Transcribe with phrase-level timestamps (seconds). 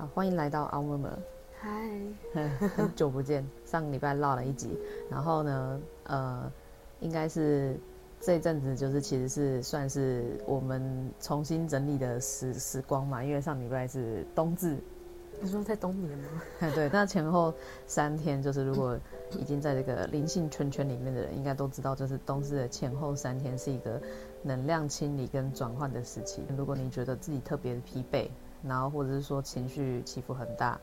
[0.00, 1.10] 好，欢迎来到奥默默。
[1.60, 1.90] 嗨，
[2.74, 4.78] 很久不见，上个礼拜落了一集，
[5.10, 6.50] 然后呢，呃，
[7.00, 7.78] 应该是
[8.18, 14.78] 这一阵子就是其实是算是我们重新整理的时时光嘛，因为上礼拜是冬至。
[15.38, 16.40] 你说在冬眠吗？
[16.74, 17.52] 对，那前后
[17.86, 18.98] 三天就是如果
[19.32, 24.00] 已经在这个灵性圈圈里面的人，应该都知道，就是冬至的前后三天是一个
[24.42, 26.42] 能量清理跟转换的时期。
[26.56, 28.30] 如果你觉得自己特别的疲惫，
[28.62, 30.78] 然后或者是说情绪起伏很大，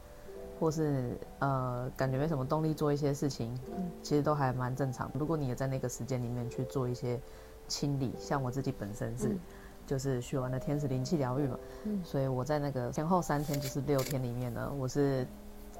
[0.59, 3.57] 或是呃感觉没什么动力做一些事情，
[4.01, 5.11] 其实都还蛮正常。
[5.13, 7.19] 如果你也在那个时间里面去做一些
[7.67, 9.37] 清理，像我自己本身是，
[9.85, 11.59] 就是学完了天使灵气疗愈嘛，
[12.03, 15.27] 所以我在那个前后三天就是六天里面呢，我是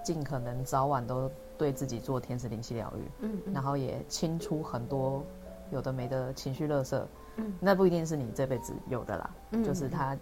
[0.04, 5.23] 尽可能早晚都对自己做天使灵气疗愈，嗯，然后也清出很多
[5.71, 7.02] 有的没的情绪垃圾，
[7.38, 9.29] 嗯，那不一定是你这辈子有的啦，
[9.66, 10.16] 就是他。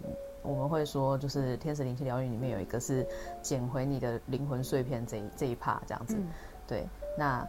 [0.46, 3.06] 我们会说，就是天使灵气疗愈里面有一个是
[3.42, 6.26] 捡回你的灵魂碎片这一这一 part 这样子，嗯、
[6.66, 6.86] 对。
[7.18, 7.46] 那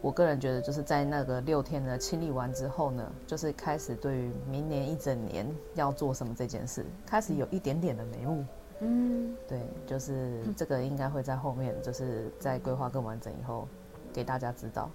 [0.00, 8.44] 我个人觉得，就是在那个六天的清理完之后呢，就是开始对于明年一整年要做什么这件事，开始有一点点的眉目。
[8.80, 13.66] 嗯，对，就是这个应该会在后面，就是在规划更完整以后
[14.12, 14.90] 给大家知道。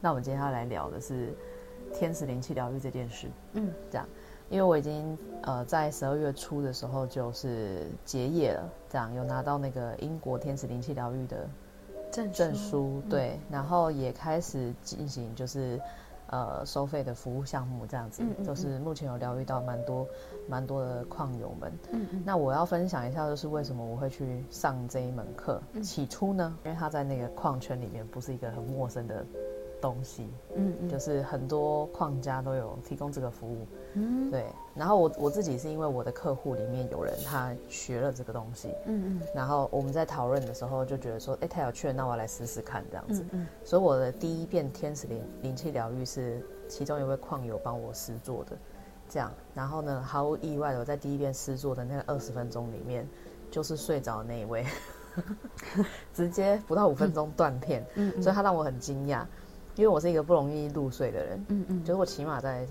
[0.00, 1.34] 那我们今天要来聊的是
[1.92, 3.28] 天使灵气疗愈这件事。
[3.54, 4.06] 嗯，这样。
[4.52, 11.48] 因为我已经呃在十二月初的时候就是结业了，这样有拿到那个英国天使灵气疗愈的
[12.10, 15.80] 证证书，对，然后也开始进行就是
[16.26, 20.06] 呃收费的服务项目这样子，就是目前有疗愈到蛮多
[20.46, 21.72] 蛮多的矿友们。
[21.90, 22.22] 嗯嗯。
[22.22, 25.62] 那我要分享一下，就是为什么我会去上这一门课。
[25.82, 29.24] 起初呢，因为他在那个矿圈里面不是一个很陌生的。
[29.80, 34.46] 东西，嗯，嗯，就是很多矿家都有提供这个服务，嗯，对。
[34.74, 39.22] 然后我我自己是因为我的客户里面有人他学了这个东西，嗯嗯。
[39.34, 43.22] 然后我们在讨论的时候就觉得说，哎，太有趣了，那我来试试看这样子。
[43.32, 43.46] 嗯，嗯。
[43.64, 48.56] 所以我的第一遍天使灵灵气疗愈是其中一位矿友帮我试做的，
[49.08, 49.30] 这样。
[49.54, 53.06] 然后呢，毫无意外的，我在第一遍试做的那个二十分钟里面，
[53.50, 54.64] 就是睡着的那一位，
[56.14, 58.22] 直接不到五分钟断片，嗯，嗯。
[58.22, 59.24] 所以他让我很惊讶。
[59.74, 62.66] 因为我是一个不容易入睡的人，嗯嗯，就是我起码在，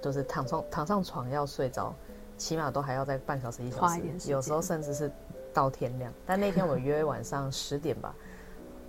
[0.00, 1.94] 就是躺上躺上床要睡着，
[2.36, 5.10] 起码都还要在半小时一小时，有时候甚至是
[5.52, 6.12] 到天亮。
[6.26, 8.14] 但那天我约晚上十点吧，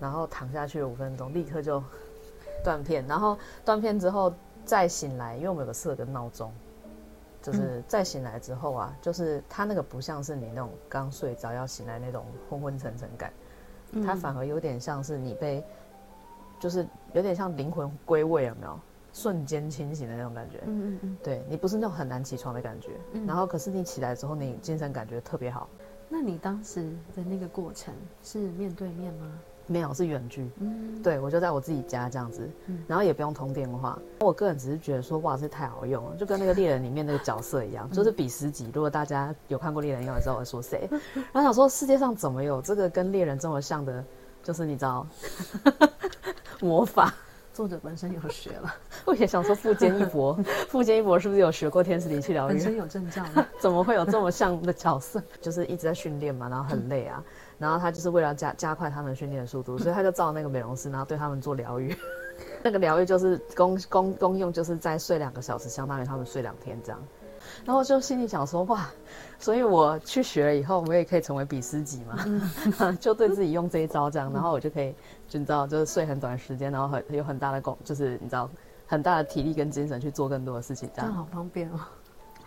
[0.00, 1.82] 然后躺下去了五分钟，立刻就
[2.64, 4.32] 断片，然后断片之后
[4.64, 6.52] 再醒来，因为我们有个设个闹钟，
[7.42, 13.32] 就是再醒来之后啊，就是它那个不像是你那种刚睡着要醒来那种昏昏沉沉感，
[14.04, 15.64] 它反而有点像是你被。
[16.60, 18.78] 就是有点像灵魂归位，有没有？
[19.12, 20.58] 瞬间清醒的那种感觉。
[20.66, 21.16] 嗯嗯嗯。
[21.22, 25.68] 对，你不是那种很难起床的感觉，嗯、然后可是你起来之后，你精神感觉特别好。
[26.08, 26.82] 那你当时
[27.14, 29.32] 的那个过程是面对面吗？
[29.66, 30.50] 没有，是远距。
[30.58, 31.02] 嗯。
[31.02, 32.48] 对，我就在我自己家这样子，
[32.86, 33.98] 然后也不用通电话。
[34.20, 38.70] 我个人只是觉得说，哇，这太好用了，就跟那个猎人里面那个角色一样，就是比十级。
[38.74, 40.88] 如果大家有看过猎人，应该知道我说谁。
[41.14, 44.04] 然后想说，世界上怎么有这个跟猎人这么像的？
[44.42, 45.06] 就是你知道。
[46.60, 47.12] 魔法，
[47.52, 48.74] 作者本身有学了。
[49.04, 50.34] 我也想说，富坚一博，
[50.68, 52.52] 富坚一博是不是有学过天使灵气疗愈？
[52.54, 53.46] 本身有证照吗？
[53.60, 55.22] 怎么会有这么像的角色？
[55.40, 57.22] 就是一直在训练嘛，然后很累啊，
[57.58, 61.94] 然后他就是为了加加快他们训练的速度，所以他就照那个美容师，然后对他们做疗愈。
[62.62, 67.00] 那个疗愈就是公公公用，就是在睡两个小时，相当于他们睡两天这样。
[67.64, 68.88] 然后就心里想说，哇，
[69.42, 72.24] 所以我去学了以后，我也可以成为比斯吉嘛，
[72.78, 74.94] 嗯、 就对自己用这一招这样，然后我就可以，
[75.28, 78.48] 就你知道，就是睡很短时间，然后很有很大的功，就是你知道，
[78.86, 81.80] 很大的体力跟精神去做更多的事情，这样，好方便哦。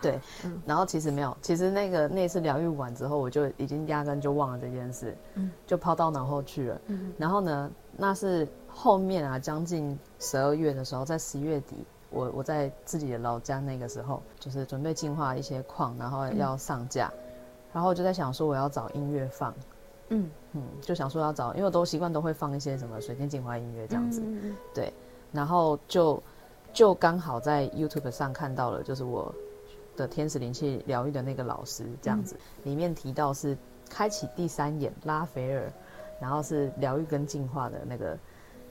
[0.00, 6.80] 对，嗯、然后其实没有，其实那个那次疗愈完之后，我就已经压根就忘了这件事，嗯，就抛到脑后去了。
[6.86, 11.76] 嗯，然后呢，那是后面啊，将近十二月的时候，在十一月底。
[12.10, 17.20] 我我在自己的老家那个时候，就是准备净化一些矿，然后要上架，嗯、
[17.74, 19.54] 然后我就在想说我要找音乐放，
[20.08, 20.30] 嗯。
[20.58, 24.22] 嗯，就想说要找，因为我都习惯都会放一些什么水晶净化音乐这样子，
[24.72, 24.90] 对，
[25.30, 26.22] 然后就
[26.72, 29.34] 就刚好在 YouTube 上看到了，就是我
[29.96, 33.54] 的天使灵气疗愈的那个老师这样子，嗯、里面提到是
[33.90, 35.70] 开启第三眼拉斐尔，
[36.18, 38.18] 然后是疗愈跟净化的那个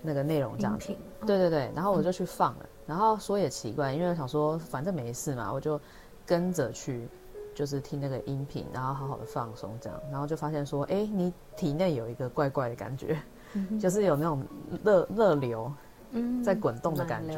[0.02, 0.88] 那个内容这样子，
[1.28, 2.66] 对对对，然后我就去放了。
[2.88, 5.80] 嗯然后说也奇怪，因为想说反正没事嘛，我就
[6.26, 7.08] 跟着去，
[7.56, 13.20] 就是听那个音频，然后好好的放松这样，然后就发现说，哎，你体内有一个怪怪的感觉，
[13.54, 14.46] 嗯、就是有那种
[14.84, 15.72] 热热流
[16.16, 17.38] 嗯，在滚动的感觉。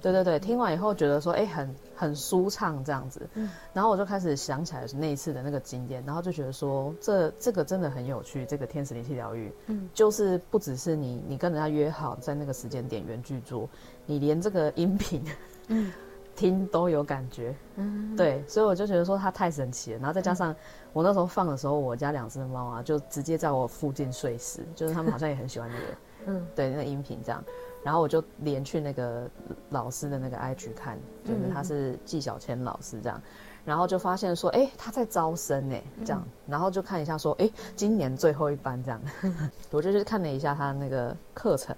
[0.00, 3.28] 对对对，听完以后觉得说，哎，很很舒畅这样子。
[3.34, 8.46] 嗯，然后我就开始想起来那一次的那个经验，然后就觉得说，这这个真的很有趣。
[8.46, 13.68] 这个天使灵气疗愈，嗯，就是不只是你你跟人家约好在那个时间点原剧做，
[14.06, 15.22] 你连这个音频，
[15.68, 15.92] 嗯。
[16.34, 19.98] 听都有感觉，嗯，对，所以我就觉得说它太神奇了。
[19.98, 20.56] 然后再加上
[20.94, 25.84] 我那时候放的时候，我家两只猫啊，就直接在我附近睡死，就是他们好像也很喜欢那个，
[26.32, 27.44] 嗯，对，那个音频这样。
[27.82, 29.28] 然后我就连去那个
[29.70, 33.20] 老师的那个 IG 看，就是他是纪晓千老师这样，
[33.64, 39.00] 然后就发现说，哎，他在招生哎，这样，然后就看一下说，哎，今年最后一班这样，
[39.70, 41.74] 我就去看了一下他那个课程，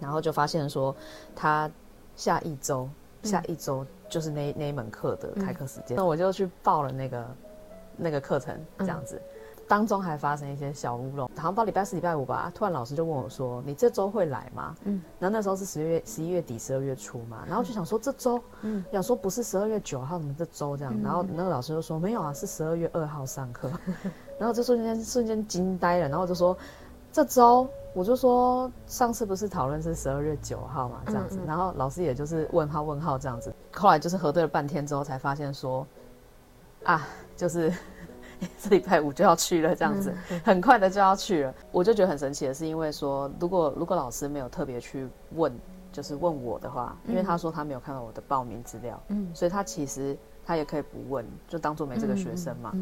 [0.00, 0.94] 然后就发现说
[1.34, 1.70] 他
[2.16, 2.88] 下一周。
[3.24, 7.26] 下一周就是那那一门课的开课时间，那、嗯、我就去报了那个
[7.96, 9.33] 那个课程，这样子，嗯、
[9.68, 20.94] 当中还发生一些小乌龙，好像到礼拜四、礼拜五吧，突然老师就问我说：“你这周会来吗？”嗯，然后那时候是十月、十一月底、十二月初嘛，然后就想说这周，嗯，想说不是十二月九号，怎么这周这样？
[21.02, 23.70] 然后那个老师就说：“没有啊，是十二月二号上课。
[24.38, 26.56] ”然后这瞬间瞬间惊呆了，然后我就说。
[27.12, 27.68] 这周？
[27.92, 35.86] 我就说，上次不是讨论是十二月九号嘛，这样子，然后老师也就是问号问号这样子，后来就是核对了半天之后才发现说，
[36.82, 37.06] 啊，
[37.36, 37.72] 就是
[38.60, 40.14] 这礼拜五就要去了这样子，
[40.44, 41.54] 很快的就要去了。
[41.72, 45.52] 我就觉得很神奇的是，因为说如果如果老师没有特别去问，
[45.92, 52.74] 就是问我的话，因为他说他没有看到我的报名资料，嗯，所以他其实他也可以不问，就当做没这个学生嘛。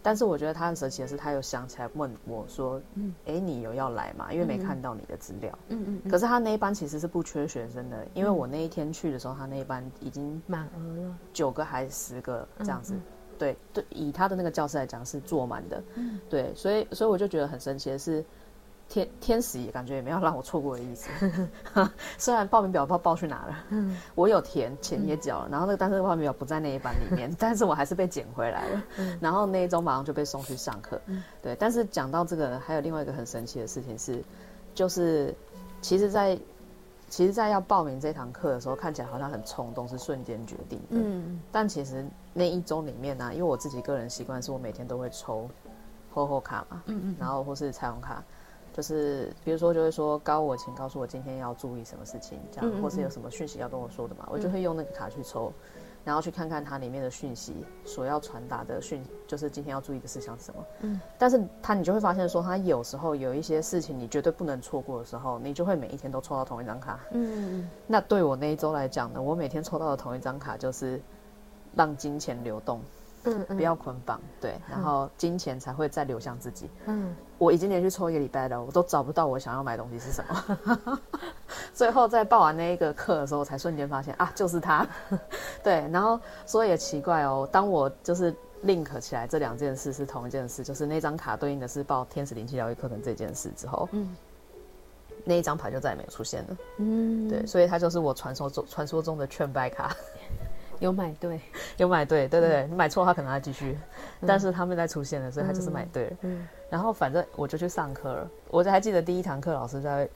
[0.00, 4.32] 但是我觉得他很神奇的是，他又想起来问我说：“嗯，哎，你有要来吗？
[4.32, 5.58] 因为没看到你的资料。
[5.68, 6.00] 嗯嗯。
[6.04, 12.94] 嗯，可是他那一班其实是不缺学生的，因为我那一天去的时候，他那一班已经满额了，九个还是十个这样子。
[12.94, 13.02] 嗯嗯、
[13.38, 15.82] 对对，以他的那个教室来讲是坐满的。
[15.94, 18.24] 嗯，对，所以所以我就觉得很神奇的是。
[18.90, 21.10] 天天使也感觉也没有让我错过的意思，
[22.16, 34.24] 虽然报名表不知道报去哪了，嗯，我有填，钱也缴了，然后那个但是报名表不在那一班里面，但是我还是被捡回来了，嗯，然后那一周马上就被送去上课，嗯，对，但是讲到这个，还有另外一个很神奇的事情是，
[34.74, 35.34] 就是
[35.82, 36.38] 其实，在
[37.08, 45.48] 其实，在要报名这堂课的时候，看起来好像很冲动，是瞬间决定的，嗯，但其实那一周里面呢，啊，因为我自己个人习惯是我每天都会抽
[46.12, 48.22] 厚厚卡嘛，嗯嗯，然后或是彩虹卡。
[48.70, 55.52] 就是比如说，就会说高我，请告诉我今天要注意什么事情，这样，嗯嗯嗯，或是有什么讯息要跟我说的嘛，嗯、我就会用那个卡去抽，
[56.08, 60.64] 然后去看看它里面的讯息所要传达的讯，就是今天要注意的事项是什么。
[60.80, 66.98] 嗯，但是它你就会发现说，它有时候有一些事情你绝对不能错过的时候，你就会每一天都抽到同一张卡。
[67.12, 67.68] 嗯。
[67.86, 70.98] 那对我那一周来讲呢，我每天抽到的同一张卡就是
[71.74, 72.80] 让金钱流动。
[73.24, 76.70] 嗯，嗯，不要捆绑，对，然后金钱才会再流向自己。
[76.86, 81.00] 嗯，我已经连续抽一个礼拜了，我都找不到我想要买的东西是什么。
[81.72, 84.86] 最后在报完那一个课的时候，我才瞬间发现啊，就是它。
[85.62, 94.16] 对，然后所以也奇怪哦，当我就是 link 起来这两件事是同一件事，就是那张卡对应的是报天使灵气疗愈课程这件事之后，嗯，
[95.24, 96.56] 那一张牌就再也没有出现了。
[96.78, 99.94] 嗯，对，所以它就是我传说中传说中的劝败卡。
[100.80, 101.40] 有买对，
[101.76, 103.76] 有买对， 对对对，你买错的话可能还继续，
[104.26, 106.06] 但是他们在出现了，所以他就是买对。
[106.06, 106.16] 了。
[106.22, 110.08] 嗯，然后反正我就去上课了，我还记得第一堂课老师在，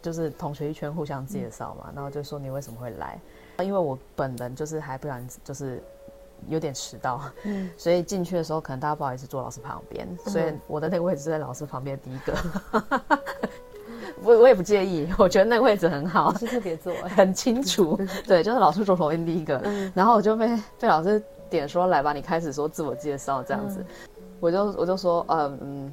[0.00, 3.18] 就是同学一圈互相介绍嘛，然后就说你为什么会来，
[3.60, 5.82] 因为我本人就是还不然就是
[6.48, 12.34] 有点迟到，嗯， 所以进去的时候可能大家不好意思坐老师旁边，所以我的那个位置是在老师旁边第一个。
[14.24, 17.98] 我我也不介意，我觉得那个位置很好，是特别坐， 很清楚。
[18.26, 20.48] 对，就是老师坐左边第一个，嗯、然后我就被
[20.80, 23.86] 被老师点说来吧，你开始说自我介绍这样子，嗯、
[24.40, 25.92] 我就我就说，嗯嗯，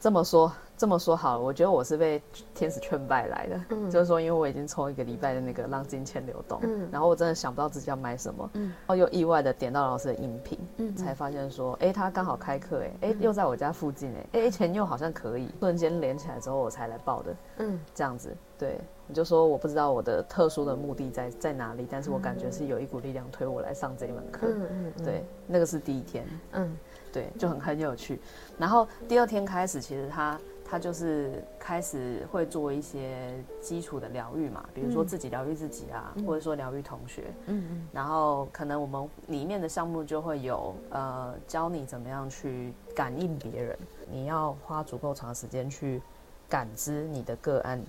[0.00, 0.52] 这么说。
[0.78, 2.22] 这么说好了，我觉得我是被
[2.54, 26.76] 天使劝败来的，嗯、 就是说，因为我已经抽一个礼拜的那个让金钱流动，嗯、然后我真的想不到自己要买什么，嗯、然后又意外的点到老师的音频，嗯、才发现说，哎，他刚好开课，哎，又在我家附近，哎，哎，钱又好像可以，瞬间连起来之后，我才来报的，嗯，这样子，对，你就说我不知道我的特殊的目的在在哪里，但是我感觉是有一股力量推我来上这一门课，嗯嗯、对，那个是第一天，嗯，
[27.12, 28.20] 对，就很很有趣，
[28.56, 30.38] 然后第二天开始，其实他。
[30.70, 37.24] 他就是开始会做一些基础的疗愈嘛，比如说自己疗愈自己啊，嗯、或者说疗愈同学。
[37.46, 37.88] 嗯嗯。
[37.90, 43.78] 然后可能我们里面的项目就会有呃，教你怎么样去感应别人，
[44.10, 46.02] 你要花足够长时间去
[46.48, 47.80] 感知你的个案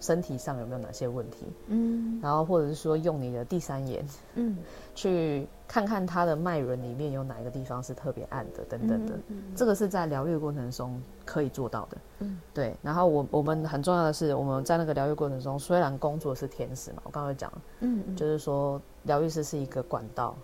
[0.00, 1.46] 身体上有没有哪些问题。
[1.66, 2.18] 嗯。
[2.20, 4.56] 然后或者是说用你的第三眼，嗯，
[4.94, 9.14] 去看看他的脉轮里面有哪一个地方是特别暗的，等等的。
[9.14, 11.98] 嗯嗯、这个是在疗愈过程中可以做到的。
[12.18, 12.74] 嗯，对。
[12.82, 20.36] 然后我我们很重要的是，我们在那个疗愈过程中，虽然工作是天使嘛，我刚刚讲，嗯，嗯，就是说疗愈师是一个管道，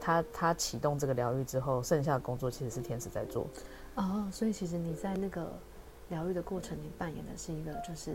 [0.00, 3.46] 他他启动这个疗愈之后，剩下的工作其实是天使在做。
[3.96, 5.52] 哦，所以其实你在那个
[6.08, 8.14] 疗愈的过程你扮演的是一个就是。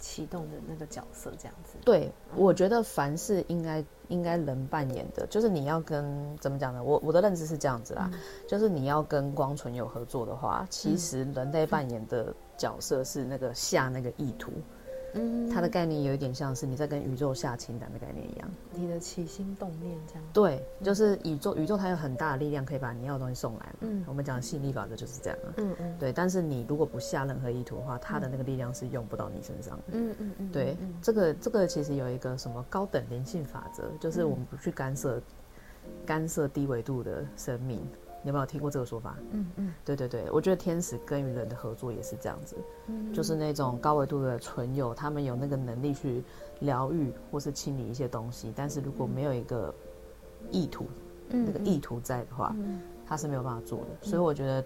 [0.00, 1.78] 启动的那个角色，这样子。
[1.84, 6.82] 对，我觉得凡是应该应该人扮演的，就是你要跟怎么讲呢？
[6.82, 14.50] 我我的认知是这样子啦，嗯、就是你要跟光纯有合作的话，其实人类扮演的角色是那个下那个意图。
[14.52, 14.62] 嗯，
[15.52, 20.24] 它的概念有一点像是你在跟宇宙下清单的概念一样，你的起心动念这样。
[20.32, 23.78] 对，就是宇宙，宇宙它有很大的力量可以把你要的东西送来嘛。
[23.80, 25.38] 嗯，我们讲吸引力法则就是这样。
[25.56, 26.12] 嗯嗯，对。
[26.12, 29.82] 但是你如果不下任何意图的话，它的那个力量是用不到你身上的。
[29.92, 30.52] 嗯嗯嗯。
[30.52, 35.20] 对，这个这个其实有一个什么高等灵性法则，就是我们不去干涉
[36.06, 37.80] 干涉低维度的生命。
[38.22, 39.16] 你有没有听过这个说法？
[39.32, 46.22] 嗯嗯，对对对，我觉得天使跟人的合作也是这样子，嗯，就是那种高维度的存有，他们有那个能力去
[46.60, 49.74] 疗愈或是清理一些东西，但是如果没有一个
[50.50, 50.86] 意图，
[51.30, 53.86] 嗯，那个意图在的话，嗯，他是没有办法做的。
[54.02, 54.64] 所以我觉得，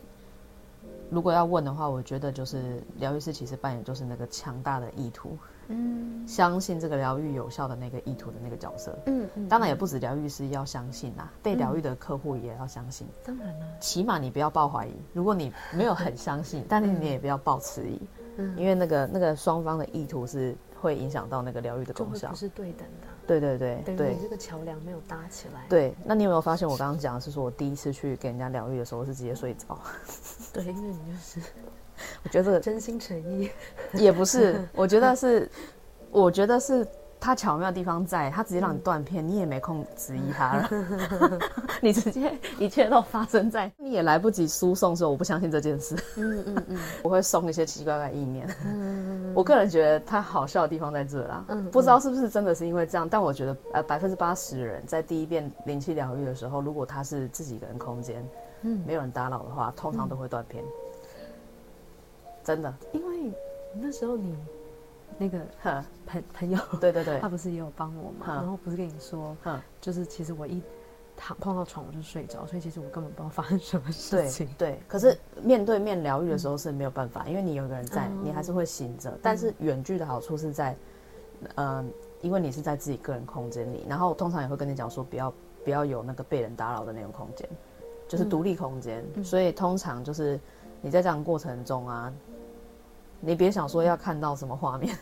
[1.10, 5.36] 如果要问的话，我觉得就是疗愈师其实扮演就是那个强大的意图。
[5.68, 8.98] 嗯，相信这个疗愈有效的那个意图的那个角色。
[9.06, 13.06] 嗯嗯，当然也不止疗愈师要相信啦，被疗愈的客户也要相信。
[13.24, 14.92] 当然了，起码你不要抱怀疑。
[15.12, 18.00] 如果你没有很相信， 但是你也不要抱迟疑。
[18.36, 23.06] 嗯，因为那个那个双方的意图是会影响到那个疗愈的功效，不是对等的。
[23.26, 25.64] 对对对，对，这个桥梁没有搭起来。
[25.68, 29.78] 对，那你有没有发现我刚刚讲的是说我第一次去给人家疗愈的时候是直接睡着？
[30.52, 31.40] 对，因为你就是。
[32.24, 33.48] 我觉得这个真心诚意
[33.92, 35.48] 也不是，我觉得是，
[36.10, 36.84] 我觉得是
[37.24, 40.68] 他巧妙的地方在，他直接让你断片，你也没空质疑他了，
[41.80, 58.22] 你直接一切都发生在，你也来不及输送说我不相信这件事，嗯嗯嗯，我会送一些奇奇怪怪意念，嗯，我个人觉得他好笑的地方在这啦，嗯，不知道是不是真的是因为这样，但我觉得呃百分之八十的人在第一遍灵气疗愈的时候，如果他是自己一个人空间，
[58.60, 60.62] 嗯，没有人打扰的话，通常都会断片。
[62.44, 63.32] 真的，因为
[63.80, 64.36] 那时候你
[65.18, 65.38] 那个
[66.06, 68.26] 朋朋友，对对对，他不是也有帮我嘛？
[68.26, 69.36] 然后不是跟你说，
[69.80, 70.62] 就是其实我一
[71.16, 74.48] 躺碰到床我就睡着，所以其实我根本不知道发生什么事情。
[74.58, 79.16] 对，可是面对面疗愈的时候是没有办法，因为你有个人在，你还是会醒着。
[79.22, 80.76] 但是远距的好处是在，
[81.54, 81.88] 嗯，
[82.20, 87.48] 因为你是在自己个人空间里，然后通常也会跟你讲说，不要不要有那个被人打扰的那种空间，
[88.08, 89.04] 就是独立空间。
[89.22, 90.40] 所以通常就是
[90.80, 92.12] 你在这样过程中啊。
[93.24, 94.96] 你别想说要看到什么画面，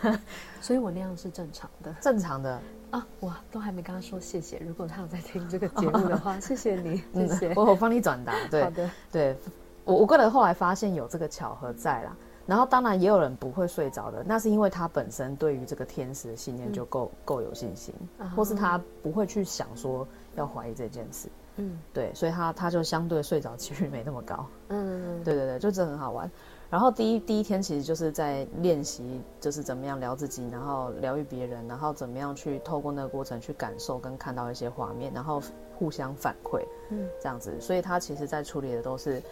[0.60, 2.60] 所以我那样是正常的， 正常的
[2.90, 4.58] 啊，我都还没跟他说谢谢。
[4.58, 7.52] 如果他有在听这个节目的话， 谢谢你，谢谢。
[7.54, 9.36] 我我帮你转达，对，好的，对，
[9.84, 17.94] 我我个人后来发现有这个巧合在啦，然后当然也有人不会睡着的，那是因为他本身对于这个天使的信念就够够有信心，
[18.34, 26.30] 或是他不会去想说要怀疑这件事，嗯，对，所以他他就相对睡着几率没那么高，嗯，对对对，就真的很好玩。
[26.70, 35.42] 然后第一第一天其实就是在练习，就是怎么样疗自己，然后疗愈别人，然后怎么样去透过那个过程去感受跟看到一些画面，然后
[35.78, 37.58] 互相反馈，嗯，这样子。
[37.58, 39.22] 所以他其实在处理的都是，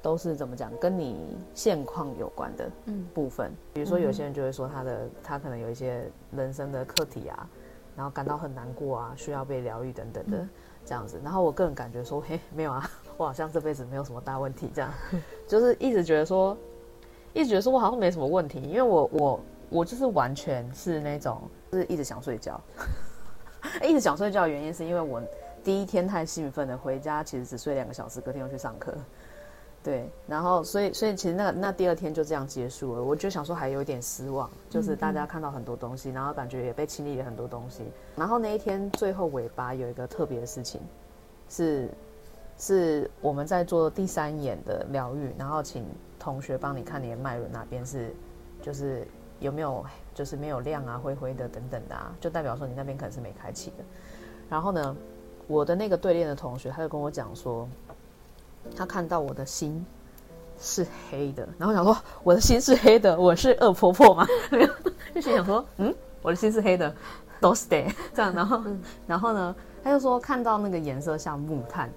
[0.00, 2.70] 都是怎么讲，跟你现况有关的
[3.12, 3.50] 部分。
[3.50, 7.48] 嗯，比如说有些人就会说他的他可能有一些人生的课题啊，
[7.96, 10.46] 然后感到很难过啊，需要被疗愈等等的
[10.86, 11.20] 这样子。
[11.24, 14.94] 然后我个人感觉说，嘿，没有啊，我好像这辈子没有什么大问题，这样，
[15.48, 16.56] 就是一直觉得说。
[17.34, 22.58] 一直觉得说我好像没什么问题，因为我我我就是完全是那种就是一直想睡觉，
[23.84, 25.20] 一直想睡觉的原因是因为我
[25.62, 28.94] 第一天太兴奋了，回家其实只睡两个小时，隔天又去上课，
[29.82, 37.82] 对，然后所以所以其实那那第二天就这样结束了，我就想说还有一点失望，就是大家看到很多东西，然后感觉也被清理了很多东西，
[38.14, 40.80] 然后那一天最后尾巴有一个特别的事情，
[41.48, 41.90] 是
[42.58, 45.84] 是我们在做第三眼的疗愈，然后请。
[46.16, 48.16] 同学帮你看你的脉轮哪边是，
[48.62, 49.06] 就是
[49.40, 49.84] 有没有
[50.14, 53.84] 就是没有亮啊灰灰的等等的啊，就代表说你那边可能是没开启的。
[54.48, 54.96] 然后呢，
[55.46, 57.68] 我的那个对练的同学他就跟我讲说，
[58.74, 59.84] 他看到我的心
[60.58, 64.26] 是黑的，然后想说我的心是黑的，我是恶婆婆吗？
[65.14, 66.94] 就心想说，嗯，我的心是黑的，
[67.38, 67.84] 都是的
[68.14, 68.32] 这样。
[68.32, 68.62] 然后
[69.06, 71.90] 然后呢，他就说看到那个颜色像木炭，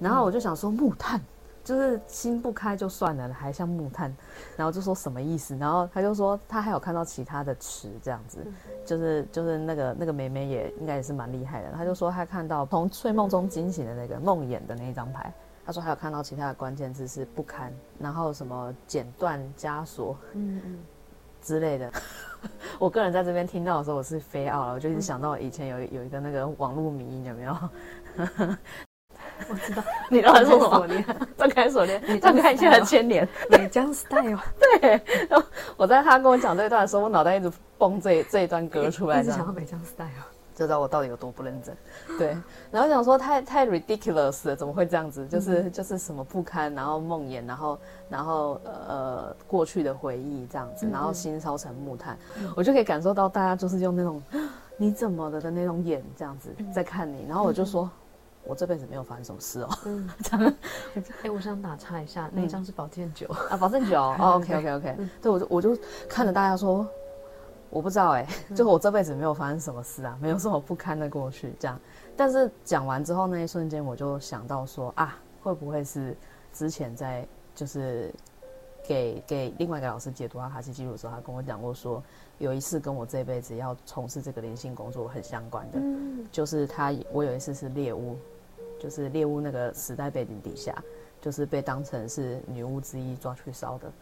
[0.00, 1.20] 然后我就想说木炭。
[1.62, 4.12] 就是心不开就算了，还像木炭，
[4.56, 5.54] 然后就说什么意思？
[5.56, 8.38] 然后他就说他还有看到其他的池这样子，
[8.84, 11.70] 就是就是那个那个妹妹也应该也是蛮厉害的。
[11.76, 15.32] 他就说他看到从睡梦中惊醒的那个梦魇的那一张牌，
[15.64, 20.78] 他说还有看到其他的关键字是不堪，然后什么剪断枷锁，嗯嗯
[21.42, 21.92] 之类的。
[22.80, 27.54] 我个人在这边听到的时候，我是飞傲了，我就一直想到以前有有一个那个网络迷因有没有？
[29.48, 31.04] 我知道， 你刚才说什么？
[31.38, 34.38] 张开锁链，张开一下牵连，美江 style。
[34.80, 35.00] 对，
[35.76, 40.08] 我在他跟我讲这一段的时候，我脑袋一直蹦这这一段歌出来，一直想到美江 style，
[40.54, 41.74] 就知道我到底有多不认真。
[42.18, 42.36] 对，
[42.70, 45.26] 然后想说太太 ridiculous 了，怎么会这样子？
[45.26, 47.78] 就是就是什么不堪，然后梦魇，然后
[48.08, 52.18] 然后呃过去的回忆这样子，然后心烧成木炭，
[52.54, 54.22] 我就可以感受到大家就是用那种
[54.76, 57.90] 你怎么了的那种眼这样子在看你，然后我就说。
[58.44, 59.68] 我这辈子没有发生什么事哦。
[59.84, 60.54] 嗯， 这样。
[61.22, 64.00] 哎，我想打岔一下，那一张是宝剑九啊，宝剑九。
[64.18, 64.96] 哦，OK，OK，OK。
[65.20, 65.78] 对，我就我就
[66.08, 66.86] 看着大家说，
[67.68, 71.78] 我不知道哎，就我这辈子没有发生什么事啊，没有什么不堪的过去这样。
[72.16, 76.16] 但是讲完之后那一瞬间，我就想到说啊，会不会是
[76.52, 78.12] 之前在就是
[78.82, 82.02] 给给另外一个老师解读阿卡西记录的时候，他跟我讲过说，
[82.40, 85.78] 有一次跟我这辈子要从事这个灵性工作很相关的，
[86.32, 88.16] 就是他我有一次是猎巫。
[88.82, 90.74] 就是猎巫那个时代背景底下，
[91.20, 93.92] 就是被当成是女巫之一抓去烧的，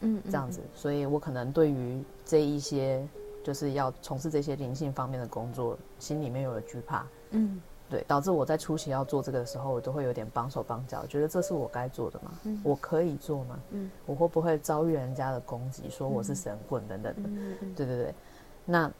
[0.00, 3.06] 嗯，这样子，所以我可能对于这一些
[3.44, 7.62] 就是要从事这些灵性方面的工作，心里面有了惧怕，嗯，
[7.94, 12.30] 对，导致我在初期要做这个的时候，我都会有点绑手绑脚，觉得这是我该做的吗？
[12.42, 13.60] 嗯，我可以做吗？
[13.70, 17.28] 嗯，我会不会遭遇人家的攻击，说我是神棍等等的？
[17.76, 18.14] 对对对，
[18.64, 18.90] 那。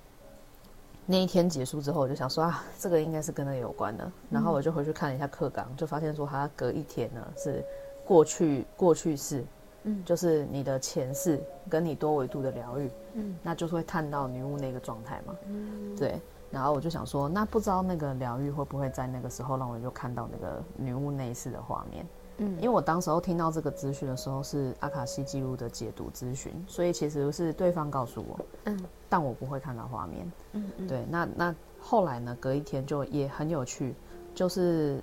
[1.06, 4.10] 那一天结束之后，我就想说啊，这个应该是跟那个有关的。
[4.30, 7.62] 然后我就回去看了一下课纲，就发现说他隔一天呢是
[8.06, 9.44] 过去过去式，
[9.82, 16.18] 嗯，就是你的前世跟你多维度的疗愈，嗯，那就是会探到女巫那个状态嘛，嗯，对。
[16.54, 22.06] 然后我就想说，那不知道那个疗愈会不会在那个时候让我就看到那个女巫那一次的画面。
[22.38, 33.94] 嗯，因为我当时候听到这个资讯的时候是阿卡西记录的解读咨询，所以其实是对方告诉我，嗯，但我不会看到画面，嗯嗯，对，那那后来呢，隔一天就也很有趣，
[34.34, 35.00] 就是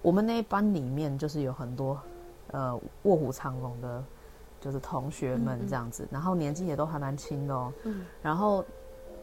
[0.00, 1.98] 我们那一班里面就是有很多
[2.52, 4.02] 呃卧虎藏龙的，
[4.58, 8.64] 就是同学们这样子，嗯嗯，然后年纪也都还蛮轻的哦，嗯，然后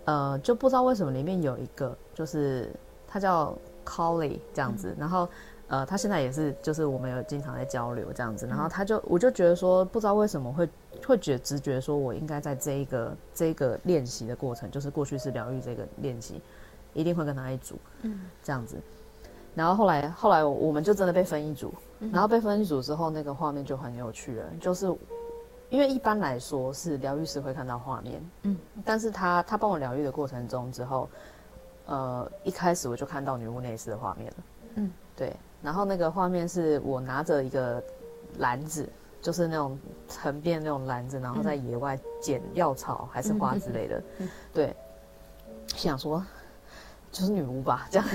[0.08, 2.74] 呃就不知道为什么里面有一个就是
[3.08, 5.30] 他叫 Colly 这样子，嗯、然后。
[5.70, 10.70] 呃，他现在也是，就是我们有经常在交流这样子，然后他就，我就觉得说，不知道为什么会
[11.06, 16.42] 会觉直觉说，我应该在这一个这一个练习的过程，就是过去式疗愈这个练习，
[16.94, 18.78] 一定会跟他一组，嗯，这样子。
[19.56, 21.74] 然后后来后来我们就真的被分一组，
[22.14, 24.90] 然后被分一组之后，那个画面就很有趣了，就是
[25.70, 31.10] 因为一般来说是疗愈师会看到画面，嗯，但是他他帮我疗愈的过程中之后，
[31.86, 34.36] 呃，一开始我就看到女巫内视的画面了，
[34.76, 35.36] 嗯，对。
[35.62, 37.84] 然后那个画面是我拿着一个
[38.38, 38.88] 篮子，
[39.22, 39.78] 就是那种
[40.08, 44.04] 横便那种篮子，然后在野外捡药草还是花之类的，
[44.54, 44.76] 对，
[45.76, 46.24] 想说
[47.12, 48.08] 就是女巫吧 这样，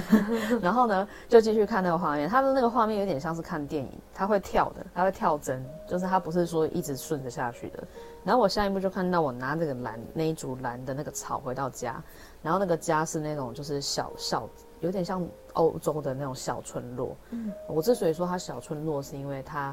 [0.60, 7.82] 然后呢就继续看那个画面，他的那个画面有点像是看电影，他会跳的，他会跳帧，就是他不是说一直顺着下去的。
[8.24, 12.02] 然后我下一步就看到我拿那个蓝那一组蓝的那个草回到家，
[12.42, 14.48] 然后那个家是那种就是小小。
[14.80, 17.16] 有点像欧洲的那种小村落。
[17.30, 19.72] 嗯，我之所以说它小村落，是因为它，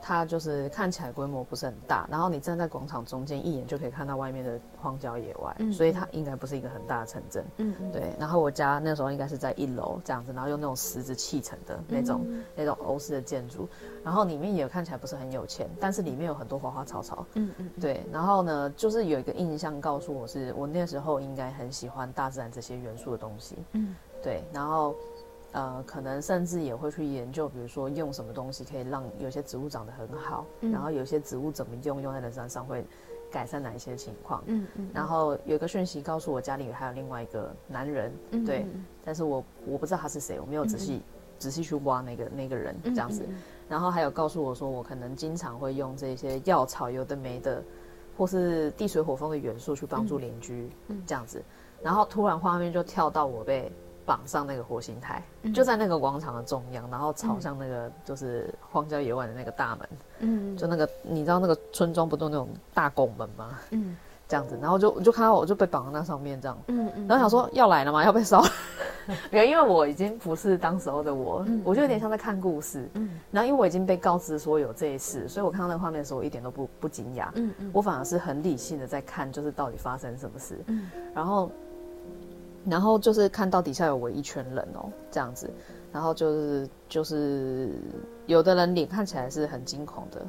[0.00, 7.44] 它就是看起来规模不是很大，然后你站在广场中间，一眼就可以看到外面的荒郊野外，嗯，所以它应该不是一个很大的城镇。
[7.58, 8.12] 嗯，对。
[8.18, 13.68] 然后我家那时候应该是在一楼这样子，然后用那种石子砌成的那种、嗯、那种欧式的建筑，
[14.04, 17.26] 然后里面也看起来不是很有钱，但是里面有很多花花草草。
[17.34, 18.04] 嗯嗯，对。
[18.12, 23.56] 然后呢，就是有一个印象告诉我是，我那时候应该很喜欢大自然这些元素的东西。
[23.72, 23.94] 嗯。
[24.20, 24.96] 对，然后，
[25.52, 32.84] 呃，可能甚至也会去研究，比如说用什么东西可以让有些植物长得很好，嗯、然后有些植物怎么用，用在人身上会
[33.30, 34.42] 改善哪一些情况。
[34.46, 34.90] 嗯嗯。
[34.92, 38.66] 然后有一个讯息告诉我，家里还有另外一个男人，嗯、对，
[39.02, 41.02] 但是我我不知道他是谁，我没有仔细、嗯、
[41.38, 43.26] 仔细去挖那个那个人这样子。
[43.70, 47.62] 然后还有告诉我说，我可能经常会用这些药草，有的没的，
[48.18, 51.42] 或是地水火风的元素去帮助邻居，嗯、这样子。
[51.82, 53.72] 然后突然画面就跳到我被。
[54.08, 59.88] 绑上那个火星台，嗯、就在那个广场的中央，然后朝向那个就是荒郊野外的那个大门，
[60.20, 63.58] 嗯，就那个你知道那个村庄不都那种大拱门吗？
[63.70, 63.94] 嗯，
[64.26, 68.02] 这样子，然后就就看到我就被绑在那上面这样，嗯嗯，然后想说要来了吗？
[68.02, 68.40] 要被烧？
[68.40, 68.48] 了，
[69.30, 72.88] 没有，因为我已经不是当时候的我，嗯、我就有点像在看故事。
[72.94, 77.28] 嗯，然后因为我已经被告知说有这一事，所以我看到那个画面的时候，我一点都不不惊讶。
[77.34, 80.58] 嗯嗯，我反而是很理性的在看，就是到底发生什么事。
[80.66, 81.50] 嗯，然后，
[82.70, 85.50] 然后就是看到底下有围一圈人哦，这样子，
[85.92, 87.70] 然后就是就是
[88.26, 90.26] 有的人脸看起来是很惊恐的。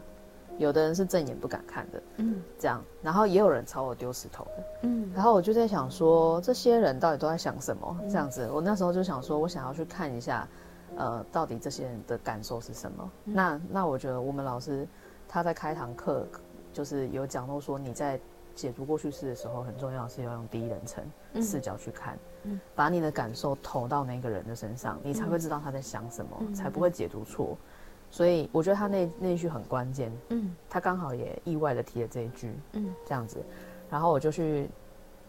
[0.58, 7.98] 有的人是正眼不敢看的，嗯，这样，然后也有人朝我丢石头的，嗯，然后我就在想说，这些人到底都在想什么？
[8.10, 10.46] 这样子，我那时候就想说，我想要去看一下，
[10.98, 13.10] 呃，到底这些人的感受是什么？
[13.24, 14.86] 那那我觉得我们老师
[15.30, 16.28] 他在开堂课，
[16.74, 18.20] 就是有讲到说，你在
[18.54, 21.02] 解读过去式的时候，很重要是要用第一人称
[21.42, 22.20] 视角去看，嗯，
[22.76, 27.58] 把你的感受投到那个人的身上，你才会知道他在想什么，才不会解读错。
[28.12, 33.38] 所以我觉得他那那句很关键，嗯，他刚好也意外的提了这一句，嗯，这样子，
[33.90, 34.68] 然后我就去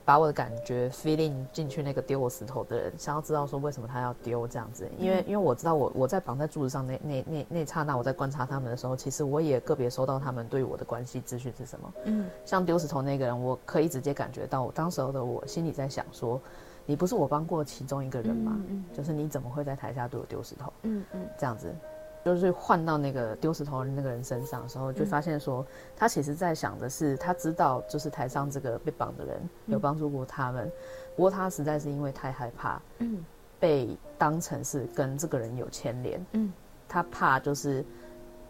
[0.02, 16.40] 把我的感觉 feeling 进去那个丢我石头的人，想要知道说为什么他要丢这样子，因为因为我知道我我在绑在柱子上那那那那刹那我在观察他们的时候，其实我也个别收到他们对我的关系资讯是什么，嗯，像丢石头那个人，我可以直接感觉到我当时候的我心里在想说，
[16.86, 18.52] 你不是我帮过其中一个人吗？
[18.68, 20.72] 嗯，嗯，就是你怎么会在台下对我丢石头？
[20.82, 21.74] 嗯嗯，这样子。
[22.22, 25.64] 就是换到那个丢石头的那个人身上的时候，就发现说，
[25.96, 30.70] 他其实在想的是，他知道就是台上这个被绑的人有帮助过他们，
[31.16, 33.24] 不过他实在是因为太害怕，嗯，
[33.58, 36.52] 被当成是跟这个人有牵连，嗯，
[36.86, 37.82] 他怕就是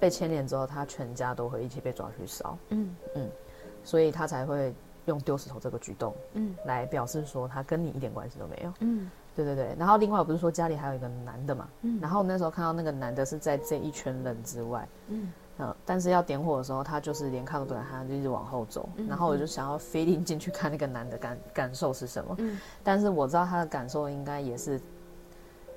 [0.01, 2.93] 被牵连之后，他全家都会一起被抓去烧，嗯。
[3.15, 3.29] 嗯，
[3.85, 4.75] 所以他才会
[5.11, 9.11] 用丢石头这个举动，嗯，来表示说他跟你一点关系都没有，嗯。
[9.37, 24.81] 对对对，然后另外我不是说家里还有一个男的嘛，嗯，然后那时候看到那个男的是在这一圈人之外，嗯，呃，但是要点火的时候，他就是连看都不敢看，就一直往后走，嗯，然后我就想要飞进进去看那个男的感感受是什么，嗯，但是我知道他的感受应该也是，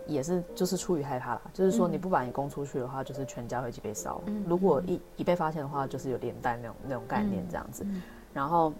[0.08, 8.02] 也是就是出于害怕啦，就是说你不把你供出去的话，就是全家会一起被烧，嗯，如果一一被发现的话，就是有连带那种那种概念这样子，嗯，
[8.34, 8.74] 然后。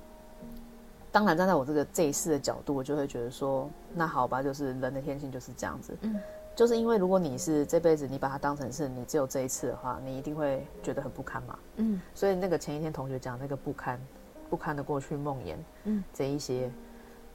[1.14, 5.96] 当然，站在我这个这一世的角度，我就会觉得说，那好吧，就是人的天性就是这样子。
[6.02, 6.20] 嗯，
[6.56, 11.60] 就是因为如果你是这辈子你把它当成是你只有这一次的话，你一定会觉得很不堪嘛。
[11.76, 14.02] 嗯，所以那个前一天同学讲那个不堪，
[14.50, 16.72] 不堪的过去梦魇，嗯，这一些，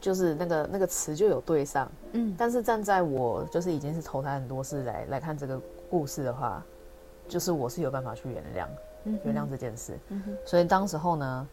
[0.01, 1.89] 就是那个那个词就有对上。
[2.15, 6.61] 嗯，但是站在我就是已经是投胎很多次来来看这个故事的话，
[7.29, 8.67] 就是我是有办法去原谅，
[9.05, 9.97] 嗯，原谅这件事。
[10.09, 11.49] 嗯哼，所以当时候呢，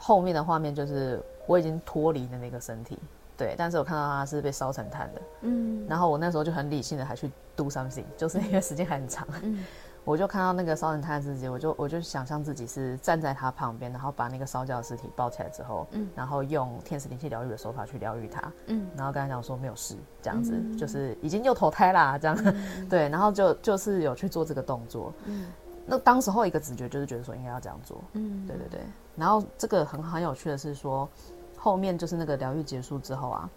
[0.00, 1.22] 后面的画面就是。
[1.46, 2.96] 我已经脱离了那个身体，
[3.36, 9.64] 对，但是我看到他是被烧成炭的，嗯，然后我那时候就很理性的还去 do something，就是因为时间还很长，嗯，
[10.04, 25.48] 我就看到那个烧成炭的自己，我就我就想象自己是站在他旁边，然后把那个烧焦的尸体抱起来之后，嗯，然后用天使灵气疗愈的手法去疗愈他，嗯，然后跟他讲说没有事，这样子，嗯，就是已经又投胎啦，这样，嗯， 对，然后就就是有去做这个动作，嗯，
[25.84, 28.80] 那当时候一个直觉就是觉得说应该要这样做，嗯，对对对，
[29.20, 31.08] 然后这个很很有趣的是说。
[31.62, 33.50] 后面就是那个疗愈结束之后啊，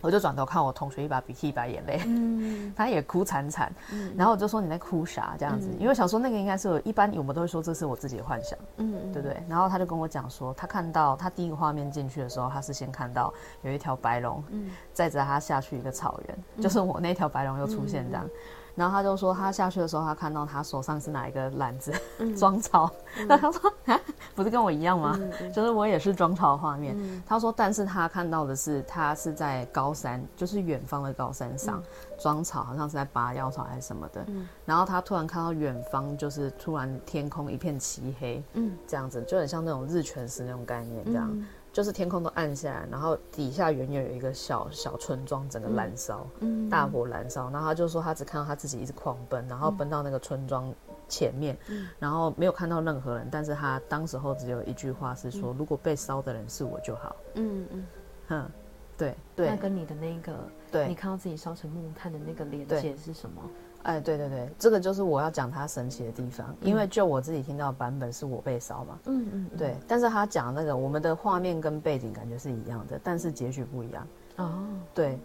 [0.00, 9.40] 我就转头看我同学一把鼻涕一把眼泪，嗯， 他也哭惨惨，嗯，然后我就说你在哭啥这样子，嗯，因为想说那个应该是我一般我们都会说这是我自己的幻想，嗯，对不对？
[9.48, 13.32] 然后他就跟我讲说，他看到他第一个画面进去的时候，他是先看到
[13.62, 18.28] 有一条白龙，嗯，载着他下去一个草原，嗯，就是我那条白龙又出现这样。
[18.74, 21.92] 然后他就说，他下去的时候，他看到他手上是拿一个篮子
[22.36, 22.90] 装草。
[23.28, 24.00] 那、嗯、他说 啊，
[24.34, 25.18] 不是跟我一样吗？
[25.40, 26.96] 嗯、就是我也是装草的画面。
[26.98, 31.82] 嗯、他说，但是他看到的是，他是在高山，就是远方的高山上
[32.18, 34.24] 装、嗯、草，好像是在拔药草还是什么的。
[34.26, 41.46] 嗯、然后他突然看到远方，就是突然天空一片漆黑，嗯，这样子就很像那种日全食那种概念，这样。
[41.74, 47.50] 嗯就是天空都暗下来，然后底下远远有一个小小村庄，整个燃烧，嗯，大火燃烧。
[47.50, 50.72] 然后他就说他只看到他自己一直狂奔，然后奔到那个村庄
[51.08, 53.26] 前面，嗯，然后没有看到任何人。
[53.28, 57.16] 但是他当时候只有一句话是说，如果被烧的人是我就好。
[57.34, 57.86] 嗯嗯，
[58.28, 58.50] 哼，
[58.96, 59.50] 对对。
[59.50, 60.32] 那跟你的那个，
[60.70, 63.42] 对，你看到自己烧成木炭的那个连接是什么？
[63.84, 75.18] 哎，对对对，这个就是我要讲它神奇的地方，因为就我自己听到的版本是我被烧嘛，嗯嗯，对，但是他讲那个我们的画面跟背景感觉是一样的，但是结局不一样哦，对，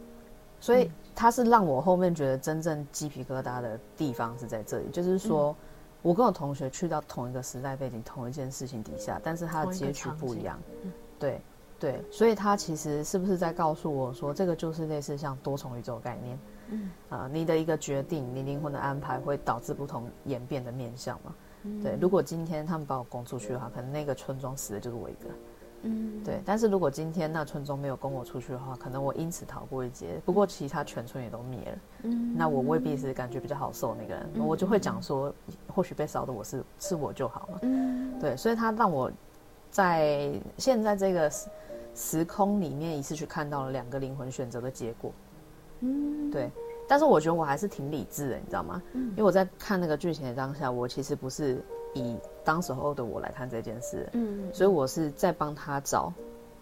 [0.59, 5.55] 所以他是让我后面觉得真正鸡皮疙瘩的地方是在这里，就是说
[6.01, 10.59] 我跟我同学去到同一个时代背景、同一件事情底下，但是他的结局不一样，
[11.17, 11.41] 对
[11.79, 16.37] 对，所以他其实是不是在告诉我说，这个就是类似像多重宇宙概念？
[16.71, 21.35] 嗯啊，你的一个决定，你灵魂的安排会导致不同演变的面相嘛？
[21.63, 25.29] 嗯、对，如果今天他们把我供出去的话，可能那个村庄死的就是我一个，
[25.81, 26.41] 嗯，对。
[26.45, 30.21] 但是如果今天那村庄没有跟我出去的话，可能我因此逃过一劫。
[30.25, 35.33] 不过其他全村也都灭了，嗯，那我未必是感觉比较好受那个人，嗯、我就会讲说，
[35.67, 38.37] 或许被烧的我是是我就好了，嗯，对。
[38.37, 39.11] 所以他让我
[39.69, 41.29] 在现在这个
[41.93, 45.11] 时空里面一次去看到了两个灵魂选择的结果，
[45.81, 46.49] 嗯，对。
[46.87, 48.81] 但是我觉得我还是挺理智的，你知道吗？
[48.93, 51.61] 嗯，因为我在看那个剧情的当下，我其实不是
[51.93, 56.11] 以当时候的我来看这件事，嗯，所以我是在帮他找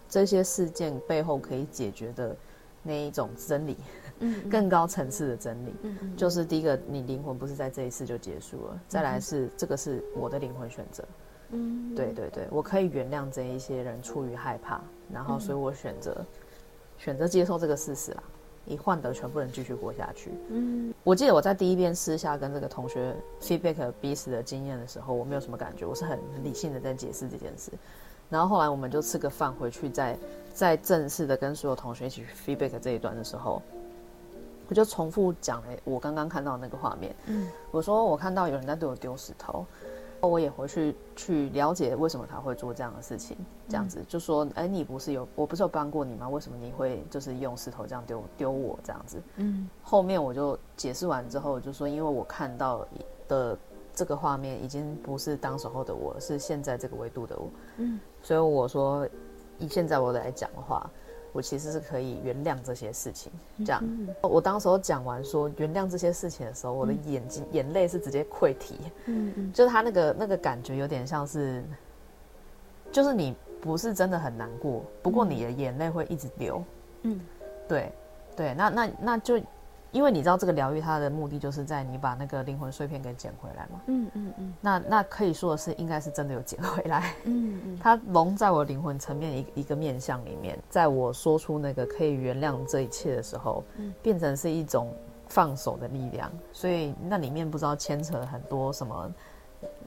[0.06, 2.36] 这些事件背后可以解决的
[2.82, 3.74] 那一种真理，
[4.18, 11.02] 嗯，更高层次的真理，嗯，就是第一个，你灵魂不是在这一次就结束了，再来是这个是我的灵魂选择，
[11.52, 14.78] 嗯，对对对，我可以原谅这一些人出于害怕，
[15.10, 16.22] 然后所以我选择
[16.98, 18.22] 选择接受这个事实啦。
[18.68, 20.30] 以换得全部人继续活下去。
[20.50, 27.72] 嗯，我记得我在第一遍私下跟这个同学 feedback 彼此的经验的时候，我没有什么感觉，我是很理性的在解释这件事。
[28.30, 30.12] 然后后来我们就吃个饭回去再，
[30.52, 33.62] 再再正式的跟所有同学一起 feedback 这一段的时候，
[34.68, 37.14] 我就重复讲了我刚刚看到那个画面。
[37.26, 39.64] 嗯，我说我看到有人在对我丢石头。
[40.20, 43.36] 我也回去去了解为什么他会做这样的事情，
[43.68, 46.28] 这样子、嗯、就说，哎，你不是有我不是有帮过你吗？
[46.28, 49.22] 为什么你会就是用石头这样丢丢我这样子？
[49.36, 52.86] 嗯，后面我就解释完之后就说，因为我看到
[53.28, 53.56] 的
[53.94, 59.08] 这个画面已经不是当时候的我，是现在这个维度的我，嗯，所以我说
[59.58, 60.90] 以现在我来讲的话。
[61.32, 63.30] 我其实是可以原谅这些事情，
[63.64, 63.82] 这样。
[63.82, 71.62] 嗯、我当时候讲完说原谅这些事情的时候，我的眼睛、嗯、眼泪是直接溃堤，嗯嗯，就是他那个那个感觉有点像是，
[72.90, 76.64] 就是你不是真的很难过，不过你的眼泪会一直流，
[77.02, 77.20] 嗯，
[77.68, 77.92] 对
[78.36, 79.40] 对，那那那就。
[79.90, 83.80] 因为你知道这个疗愈它的目的就是在你把那个灵魂碎片给捡回来嘛。
[83.86, 84.54] 嗯嗯嗯。
[84.60, 87.14] 那那可以说的是，应该是真的有捡回来。
[87.24, 87.78] 嗯嗯。
[87.82, 94.92] 它融在我灵魂层面一一个面相里面，在我说出那个可以原谅这一切的时候，嗯，变成是一种
[95.26, 96.30] 放手的力量。
[96.52, 99.12] 所以那里面不知道牵扯很多什么，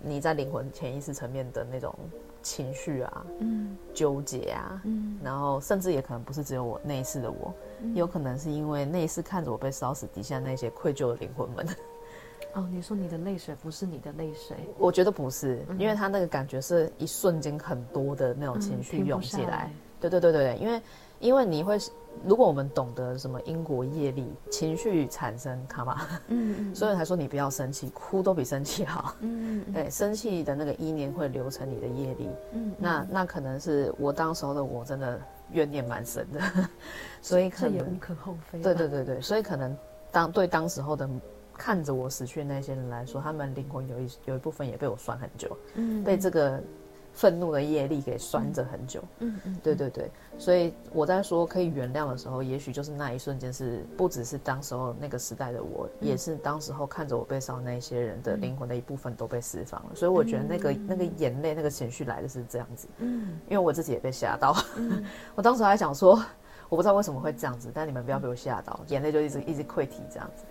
[0.02, 1.94] 你在灵魂潜意识层面的那种
[2.42, 7.54] 情绪啊，嗯，纠结啊，嗯，然后甚至也可能不是只有我那一次的我。
[7.96, 11.68] 有可能是因为那一世看着我被烧死，底下那些愧疚的灵魂们。
[12.54, 14.58] 哦，你说你的泪水不是你的泪水？
[14.78, 19.72] 我觉得不是，因为他那个感觉是一瞬间很多的那种情绪涌起来。
[20.00, 20.82] 对对对对，因为
[21.22, 21.78] 因为你会，
[22.26, 29.16] 如果我们懂得什么因果业力，情绪产生，卡嘛，嗯嗯，所以才说你不要生气，哭都比生气好。
[29.22, 32.30] 嗯嗯，对，生气的那个意念会流成你的业力。
[32.52, 35.18] 嗯，那那可能是我当时候的我真的。
[35.54, 36.40] 怨念蛮深的，
[37.22, 38.62] 所以可能也无可厚非。
[38.62, 39.78] 对对对对，所以可能
[40.10, 41.10] 当对当时候的
[41.58, 46.64] 看着我死去的那些人来说，他们灵魂有一有一部分也被我算很久，嗯，被这个
[47.14, 50.10] 愤怒的业力给拴着很久，嗯嗯，对对对。
[50.38, 59.92] 所以我在说可以原谅的时候，也许就是那一瞬间，是不只是当时候那个时代的我，嗯、也是当时候看着我被烧那些人的灵魂的一部分都被释放了。
[59.94, 62.88] 所以我觉得那个、嗯、那个眼泪、那个情绪来的是这样子。
[63.00, 64.56] 嗯，因为我自己也被吓到。
[64.78, 65.04] 嗯、
[65.36, 66.24] 我当时还想说，
[66.70, 70.44] 我不知道为什么会这样子，但你们不要被我吓到，眼泪就一直一直溃堤这样子。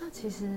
[0.00, 0.48] 那其实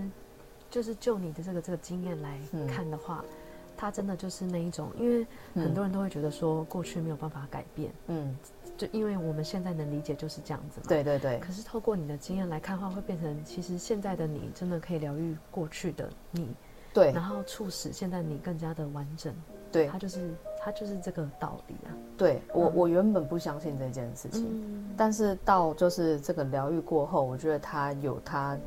[0.69, 3.25] 就是就你的这个这个经验来看的话。
[3.27, 3.35] 嗯
[3.79, 8.37] 他真的就是那一种，因为很多人都会觉得说过去没有办法改变，嗯，
[8.75, 10.85] 就因为我们现在能理解就是这样子嘛。
[10.89, 11.39] 对对对。
[11.39, 16.53] 可是透过你的经验来看的话，会变成其实现在的你真的可以疗愈过去的你，
[16.93, 19.33] 对，然后促使现在你更加的完整。
[19.71, 21.95] 对，他就是他就是这个道理啊。
[22.17, 28.57] 对我我原本不相信这件事情，嗯，但是到就是这个疗愈过后，我觉得他有他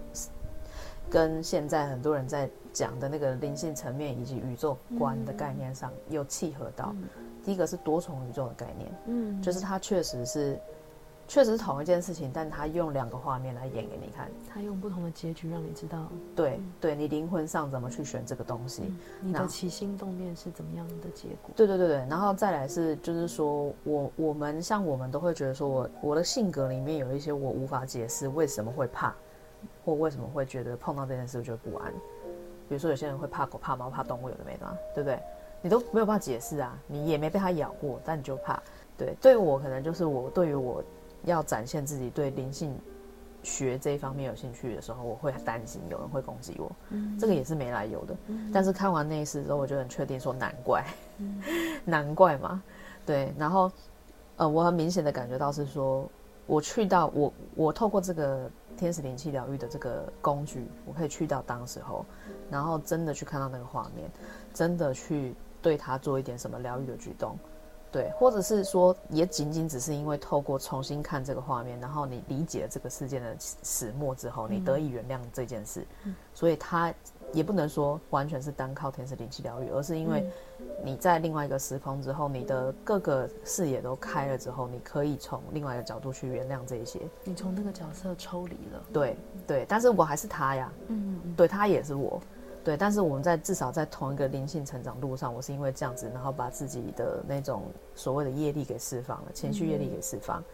[1.11, 2.49] 跟现在很多人在。
[2.75, 7.05] 讲的那个灵性层面以及宇宙观的概念上有契合到，嗯、
[7.45, 10.59] 第一个是多重宇宙的概念，嗯，就是它确实是，
[11.29, 21.51] 确实是同一件事情，但它用两个画面来演给你看，它用不同的结局让你知道，对，嗯、对你灵魂上怎么去选这个东西，嗯、你的起心动念是怎么样的结果？
[21.55, 29.15] 对对对对，然后再来是就是说我我们像我们都会觉得说我我的性格里面有一些我无法解释为什么会怕，
[29.85, 31.93] 或为什么会觉得碰到这件事就不安。
[32.69, 35.19] 比如说，有些人会怕狗、怕猫、怕动物，有的没的，对不对？
[35.61, 38.61] 你都没有办法解释啊，你也没被它咬过，但你就怕。
[38.97, 40.83] 对，对于我可能就是我对于我
[41.25, 42.75] 要展现自己对灵性
[43.43, 48.17] 学这一方面有兴趣的时候，我会担心有人会攻击我，嗯、这个也是没来由的。
[48.29, 50.85] 嗯、但是看完那一次之后，我就很确定说，难怪，
[51.19, 51.43] 嗯、
[51.85, 52.63] 难怪嘛。
[53.05, 53.71] 对，然后
[54.37, 56.09] 呃，我很明显的感觉到是说，
[56.47, 62.05] 我去到我我透过这个天使灵气疗愈的这个工具，我可以去到当时候。
[62.51, 64.11] 然后真的去看到那个画面，
[64.53, 67.35] 真的去对他做一点什么疗愈的举动，
[67.91, 76.93] 对，或者是说，也仅仅只是因为透过重新看这个画面，然后你理解了这个事件的始末之后，你得以原谅这件事，嗯、所以他
[77.33, 80.31] 也不能说完全是单靠天使灵气疗愈，而是因为
[80.85, 87.01] 你在另外一个时空之后，你的各个视野都开了之后，你可以从另外一个角度去原谅这一些。
[87.25, 89.17] 你从那个角色抽离了，对
[89.47, 92.21] 对，但是我还是他呀，嗯嗯，对他也是我。
[92.65, 97.63] 对，但是我们在至少在同一个灵性成长路上，我是因为这样子，然后把自己的那种
[97.95, 100.45] 所谓的业力给释放了，情绪业力给释放，嗯、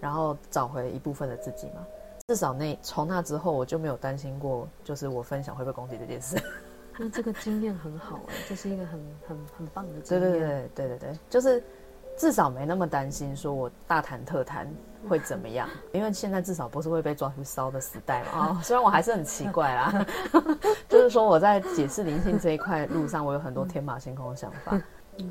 [0.00, 1.84] 然后找回一部分的自己嘛。
[2.30, 6.40] 至少那从那之后，我就没有担心过，就是我分享会被攻击这件事。
[6.96, 10.30] 那这个经验很好哎， 这是一个很很很棒的经验。
[10.30, 11.60] 对对对对对对，就是。
[12.16, 14.70] 至少没那么担心，说我大谈特谈
[15.08, 15.66] 会怎么样？
[15.90, 18.48] 因为现在至少不是会被抓去烧的时代嘛。
[18.50, 20.06] 哦，虽然我还是很奇怪啦，
[20.86, 24.78] 就是说我在解释灵性这一块路上，我有很多天马行空的想法，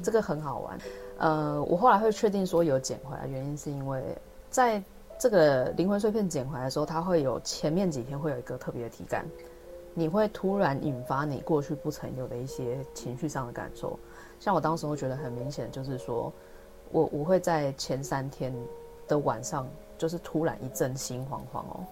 [0.02, 0.78] 这个很好玩。
[1.20, 4.04] 呃，我后来会确定说有捡回来，原因是因为
[4.50, 4.82] 在
[5.20, 9.28] 这个灵魂碎片捡回来的时候，它会有前面几天会有一个特别的体感，
[9.94, 14.00] 你会突然引发你过去不曾有的一些情绪上的感受。
[14.40, 16.34] 像我当时会觉得很明显，就是说。
[16.92, 18.52] 我我会在前三天
[19.08, 21.86] 的晚上，就是突然一阵心慌慌哦，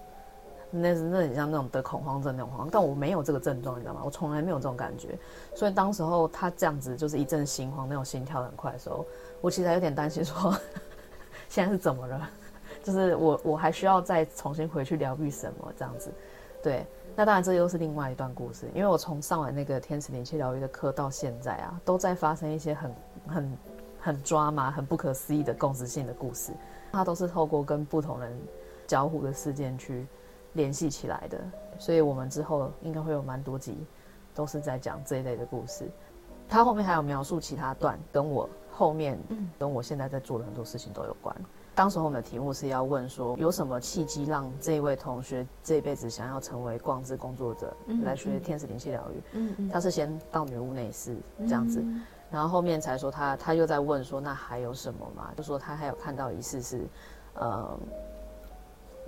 [0.72, 4.00] 那是那很像那种得恐慌症那种慌，但我没有这个症状，你知道吗？
[4.04, 5.16] 我从来没有这种感觉，
[5.54, 9.06] 所以当时候他这样子就是一阵心慌，那种心跳很快的时候，
[9.40, 10.52] 我其实还有点担心说，
[11.48, 12.28] 现在是怎么了？
[12.82, 16.12] 就是我我还需要再重新回去疗愈什么这样子？
[16.62, 22.94] 对，那当然这又是另外一段故事，因为我从上完那个天使灵气疗愈的课到现在啊，都在发生一些很
[23.28, 23.58] 很。
[24.00, 26.52] 很抓马、很不可思议的共识性的故事，
[26.92, 28.32] 它都是透过跟不同人
[28.86, 30.06] 交互的事件去
[30.52, 31.38] 联系起来的，
[31.78, 33.76] 所以我们之后应该会有蛮多集
[34.32, 35.90] 都是在讲这一类的故事。
[36.48, 39.18] 它后面还有描述其他段，跟我后面
[39.58, 41.34] 跟我现在在做的很多事情都有关。
[41.78, 49.22] 当时我们的题目是要问说，有什么契机让这位同学这辈子想要成为光之工作者，来学天使灵气疗愈？
[49.34, 51.80] 嗯嗯，他是先到女巫内室这样子。
[52.32, 55.30] 然后后面才说他他又在问说，那还有什么嘛？
[55.36, 56.84] 就说他还有看到一次是，
[57.34, 57.78] 呃，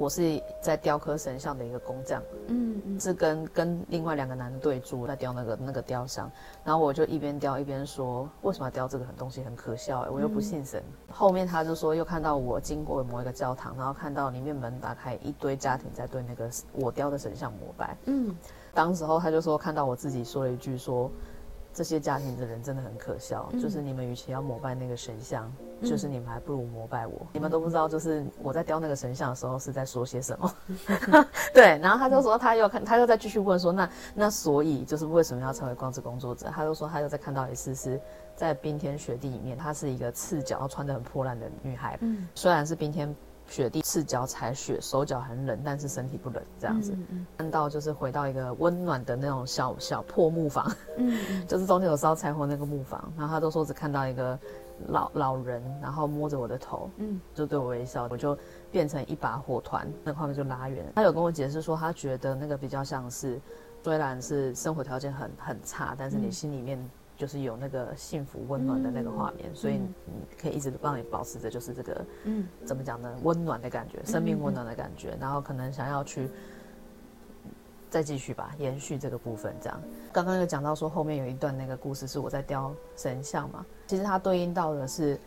[0.00, 6.32] 我是在雕刻神像的一个工匠，嗯嗯，是跟跟另外两个男的对住在雕那个那个雕像，
[6.64, 10.82] 然后我就一边雕一边说，为什么要雕这个很东西很可笑，我又不信神。
[11.08, 18.34] 嗯、后面他就说又看到我经过某一个教堂，然后看到里面门打开，一堆家庭在对那个我雕的神像膜拜，嗯，
[18.72, 21.10] 当时候他就说看到我自己说了一句说。
[21.72, 27.16] 这些家庭的人真的很可笑，嗯、就是你们与其要膜拜那个神像，嗯、就是你们还不如膜拜我。
[27.20, 30.54] 嗯、你们都不知道，就是我在雕那个神像的时候是在说些什么。
[30.88, 36.48] 嗯、 对，然后他就说他又看，他又再继续问说，那那所以就是为什么要成为光之工作者？
[36.54, 38.00] 他就说他又再看到一次是
[38.35, 43.14] 在冰天雪地里面，她是一个赤脚穿得很破烂的女孩，嗯，虽然是冰天。
[43.50, 46.92] 雪地赤脚踩雪，手脚很冷，但是身体不冷，这样子。
[47.36, 53.12] 看、嗯、到就是回到一个温暖的那种小小破木房，嗯、 就是中间有烧柴火那个木房。
[53.18, 54.38] 然后他都说只看到一个
[54.86, 58.38] 老老人，然后摸着我的头，嗯，就对我微笑，我就
[58.70, 60.86] 变成一把火团，那画面就拉远。
[60.94, 63.40] 他有跟我解释说，他觉得那个比较像是，
[63.82, 66.78] 虽然是生活条件很很差，但是你心里面。
[67.20, 69.83] 就是有那个幸福温暖的那个画面，嗯、所以你
[70.40, 73.14] 可以一直让你保持着，就是这个，嗯，怎么讲呢？
[73.22, 76.30] 温暖的感觉，生命温暖的感觉，嗯、然后可能想要去
[77.90, 79.54] 再继续吧，延续这个部分。
[79.61, 79.78] 这样，
[80.11, 85.20] 刚刚有讲到说后面有一段那个故事是我在雕神像嘛，其实它对应到的是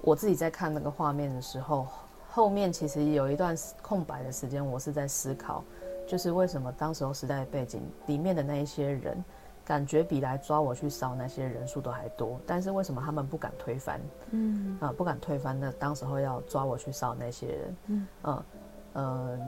[0.00, 1.86] 我自己在看那个画面的时候，
[2.28, 5.62] 后面其实有一段空白的时间，我是在思考，
[6.04, 9.24] 就是为什么当时候时代背景里面的那一些人。
[9.68, 14.00] 感觉比来抓我去烧那些人数都还多，但是为什么他们不敢推翻？
[14.30, 17.76] 嗯啊，不敢推翻那当时候要抓我去烧那些人。
[17.88, 18.44] 嗯嗯
[18.94, 19.38] 呃，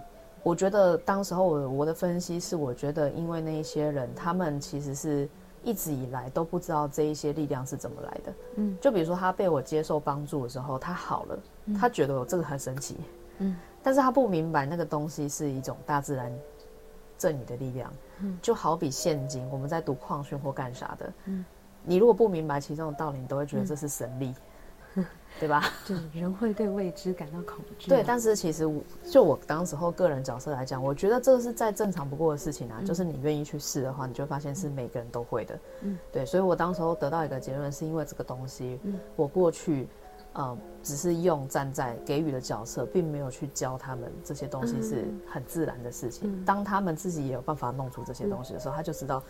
[0.42, 5.26] 我觉得当时候我我的分析是，我觉得因为那一些人，他们其实是
[5.64, 8.32] 一直以来都不知道这一些力量是怎么来的。
[8.56, 11.38] 嗯，就比如说他被我接受帮助的时候，他好了，
[11.80, 12.98] 他觉得我这个很神奇。
[13.38, 16.30] 嗯，但是他不明白那个东西是一种大自然。
[17.16, 17.92] 赠予的力量，
[18.42, 21.44] 就好比现今我们在读矿训或干啥的，嗯，
[21.84, 24.34] 你如果不明白其中的道理，你都会觉得这是神力，
[24.96, 25.06] 嗯、
[25.38, 25.64] 对吧？
[25.86, 27.88] 就是人会对未知感到恐惧。
[27.88, 32.76] 对，但是其实我就我当时候个人角色来讲，我觉得这是再正常不过的事情啊。
[32.80, 35.58] 嗯、就是你愿意去试的话，你就发现是每个人都会的。
[35.82, 39.88] 嗯，对，所以我当时候得到一个结论，是因为这个东西，嗯，我过去。
[40.32, 46.32] 呃，只是用站在给予的角色，并没有去教他们这些东西是很自然的事情。
[46.32, 49.22] 嗯、当他们自己也有办法弄出这些东西的时候，嗯、他就知道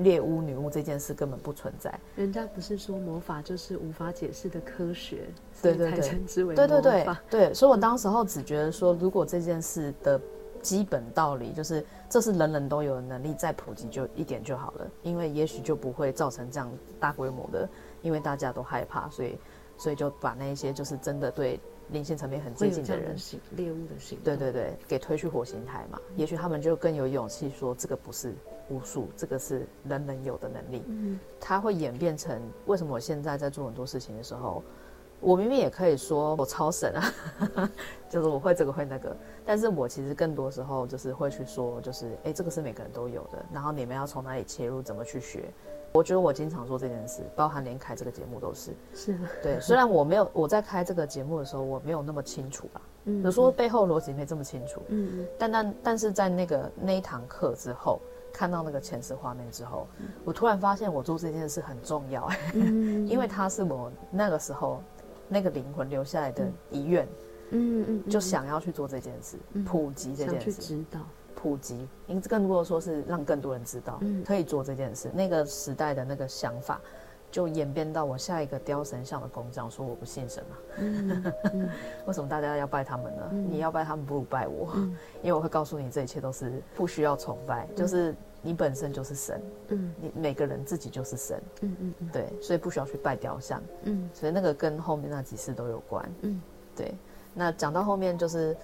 [0.00, 1.92] 猎巫女巫这件事根本不存在。
[2.16, 5.28] 人家不是说魔法就是无法解释的科学，
[5.60, 7.54] 对对对，称之为对对对对。
[7.54, 10.20] 所以我当时候只觉得说，如果这件事的
[10.62, 17.68] 基本道理就是这是人人都有的能力，再普及就一点就好了，因为也许就不会造成这样大规模的，
[18.02, 19.38] 因为大家都害怕，所以
[19.78, 21.58] 所以就把那一些就是真的对。
[21.90, 23.16] 灵性层面很接近的人，
[23.52, 28.34] 猎物的性，对对对，给推去火星台嘛，也许他们就更有勇气说，这个不是
[28.68, 30.82] 巫术，这个是人人有的能力。
[30.86, 34.62] 嗯，它会演变成为什么我现在在做很多事情的时候，
[35.18, 37.70] 我明明也可以说我超神啊，
[38.10, 39.16] 就是我会这个会那个，
[39.46, 45.44] 但是我其实更多时候就是会去说，就是哎，这个是每个人都有的，然后你们要从哪里切入，怎么去学。
[45.92, 48.72] 我觉得我经常做这件事，包含连开这个节目都是。
[48.94, 49.28] 是吗？
[49.42, 58.00] 对，虽然我没有我在开这个节目的时候，我没有那么清楚吧，嗯，有时候背后逻辑没这么清楚，嗯嗯，但但但是在那个那一堂课之后，
[58.32, 64.82] 看到那个前世画面之后，嗯，我突然发现我做这件事很重要，嗯，因为它是我那个时候
[65.26, 67.04] 那个灵魂留下来的遗愿，
[67.50, 71.00] 嗯嗯，嗯，就想要去做这件事，嗯，普及这件事，去知道。
[71.40, 75.08] 普及，因更多的说是让更多人知道，可以做这件事。
[75.14, 76.80] 那个时代的那个想法，
[77.30, 80.54] 就演变到我下一个雕神像的工匠说我不信神啊。
[82.06, 83.22] 为什么大家要拜他们呢？
[83.48, 84.74] 你要拜他们，不如拜我，
[85.22, 88.12] 因为我会告诉你，这一切都是不需要崇拜，就是
[88.42, 89.40] 你本身就是神。
[89.68, 91.40] 嗯，你每个人自己就是神。
[91.60, 93.62] 嗯嗯，对，所以不需要去拜雕像。
[93.84, 96.04] 嗯，所以那个跟后面那几次都有关。
[96.22, 96.42] 嗯，
[96.74, 96.92] 对。
[97.32, 98.56] 那讲到后面就是。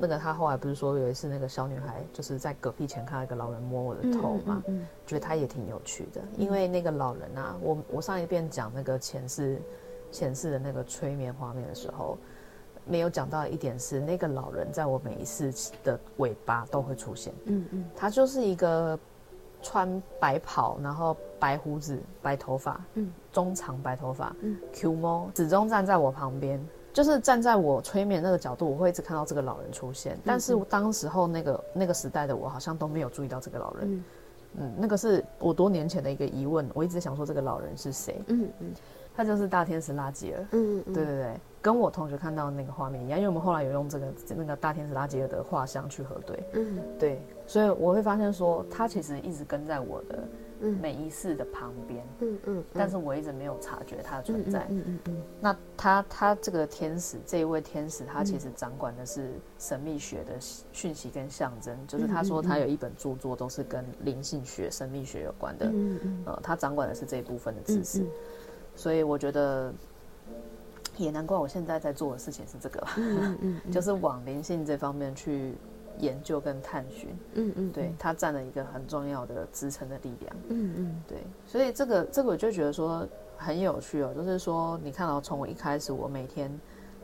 [0.00, 4.80] 那个他后来不是说有一次那个小女孩就是在隔壁前看到一个老人摸我的头嘛，嗯嗯。
[4.80, 9.60] 嗯、觉得他也挺有趣的，因为那个老人啊，我我上一遍讲那个前世
[10.10, 12.16] 前世的那个催眠画面的时候，
[12.86, 15.52] 没有讲到一点是那个老人在我每一次
[15.84, 18.98] 的尾巴都会出现，嗯嗯，他就是一个
[19.60, 26.58] 穿白袍，然后白胡子、白头发，嗯，中长白头发，嗯，Q 猫始终站在我旁边。
[26.92, 30.18] 就是站在我催眠那个角度，我会一直看到这个老人出现。
[30.24, 33.94] 但是当时候那个那个时代的我，好像都没有注意到这个老人。
[33.94, 34.04] 嗯，
[34.58, 38.20] 嗯，那个是我多年前的一个疑问，我一直想说这个老人是谁？
[38.26, 38.72] 嗯嗯，
[39.14, 40.40] 他就是大天使拉吉尔。
[40.50, 46.42] 嗯嗯，对对对，跟我同学看到的那个画面一样，因为我们后来有用这个那个大天使拉吉尔的画像去核对。
[46.54, 50.18] 嗯，对，所以我会发现说，他其实一直跟在我的。
[50.68, 55.22] 每一世的旁边，嗯嗯，但是我一直没有察觉它的存在，嗯嗯嗯。
[55.40, 60.34] 那他他这个天使，这一位天使，他其实掌管的是神秘学的
[60.72, 68.04] 讯息跟象征，就是他说他有一本著作都是跟灵性学、神秘学有关的，嗯嗯，呃，他掌管的是这一部分的知识，
[68.76, 69.72] 所以我觉得
[70.98, 75.54] 也难怪我现在在做的事情是这个，嗯嗯， 就是往灵性这方面去。
[75.98, 86.50] 研究跟探寻，嗯嗯，对，它占了一个很重要的支撑的力量，嗯嗯，对，所以这个这个我就觉得说很有趣哦，就是说你看到从我一开始，我每天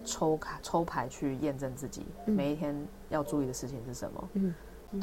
[0.05, 2.75] 抽卡抽牌去验证自己每一天
[3.11, 4.55] 要注意的事情是什么，嗯，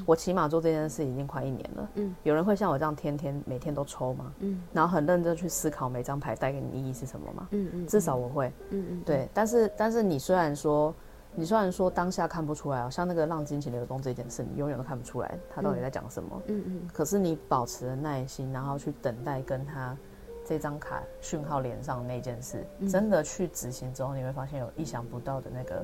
[0.05, 4.33] 我起码做这件事已经快一年了，嗯，有人会像我这样天天每天都抽吗？
[4.39, 7.47] 嗯，然后很认真去思考每张牌带给你意义是什么吗？
[7.51, 10.93] 嗯嗯，至少我会，嗯嗯，对，但是但是你虽然说。
[11.35, 16.41] 你虽然说当下看不出来啊，像那个让金钱流动这件事，你永远都看不出来他到底在讲什么。
[16.47, 16.89] 嗯嗯。
[16.93, 19.97] 可是你保持了耐心，然后去等待跟他
[20.45, 25.83] 这张卡讯号连上那件事，真的去执行之后，你会发现有意想不到的那个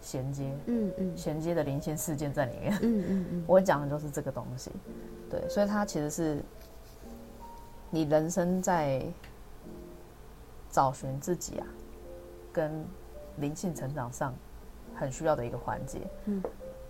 [0.00, 0.54] 衔接。
[0.66, 1.16] 嗯嗯。
[1.16, 2.78] 衔接的灵性事件在里面。
[2.82, 3.44] 嗯嗯嗯。
[3.48, 4.70] 我讲的就是这个东西。
[5.30, 6.42] 对，所以它其实是
[7.88, 9.02] 你人生在
[10.70, 11.66] 找寻自己啊，
[12.52, 12.84] 跟
[13.38, 14.34] 灵性成长上。
[14.98, 16.42] 很需要的一个环节，嗯，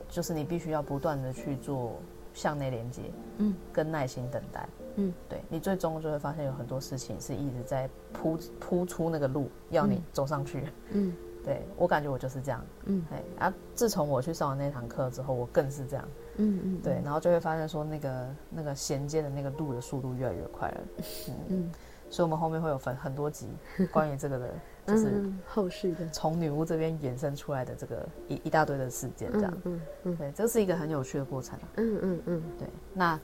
[0.09, 2.01] 就是你必须要不断的去做
[2.33, 3.03] 向内连接，
[3.39, 11.13] 嗯，跟耐心等待，嗯，对，你最终就会发现有很多事情是一直在铺铺出那个路，要你走上去，嗯，
[11.45, 20.81] 对，我感觉我就是这样，嗯，哎，啊，自从我去上完那堂课之后，我更是这样，嗯嗯，对，然后就会发现说那个那个衔接的那个路的速度越来越快了，
[21.29, 21.73] 嗯嗯，
[22.11, 23.49] 所以我们后面会有分很多集
[23.91, 24.55] 关于这个的。
[24.87, 26.09] 就是后续的。
[26.11, 32.69] 从女巫这边衍生出来的这个一一大堆的事件，这样，嗯嗯，对，这是一个很有趣的过程，嗯嗯嗯，对。
[32.95, 33.19] 那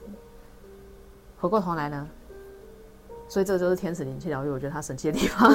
[1.39, 2.09] 回过头来呢，
[3.29, 5.51] 所以这个就是天使灵气疗愈，我觉得它神奇的地方，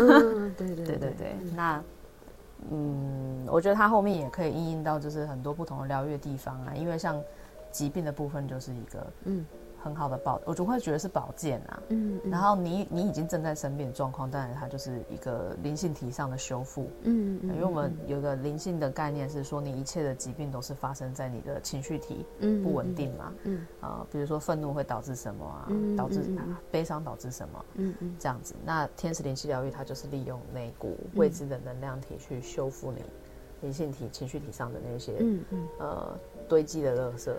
[0.55, 1.35] 对对对对对。
[1.55, 1.83] 那
[2.71, 7.21] 嗯，我觉得它后面也可以应用到就是很多不同的疗愈的地方啊，因为像
[7.71, 9.45] 疾病的部分就是一个嗯
[9.87, 11.81] 很好的保，我就会觉得是保健啊。
[11.89, 16.89] 嗯，然后你你已经正在生病的状况，当然它就是一个灵性体上的修复。
[17.03, 22.25] 嗯，因为我们有个灵性的概念是说，你一切的疾病都是发生在你的情绪体
[22.61, 23.33] 不稳定嘛。
[23.45, 25.71] 嗯，啊，比如说愤怒会导致什么啊？
[25.97, 26.21] 导致
[26.69, 27.65] 悲伤导致什么？
[27.75, 28.53] 嗯嗯，这样子。
[28.65, 33.01] 那天使灵气疗愈它就是利用那股未知的能量体去修复你
[33.61, 36.19] 灵性体、情绪体上的那些嗯嗯呃
[36.49, 37.31] 堆积的垃圾。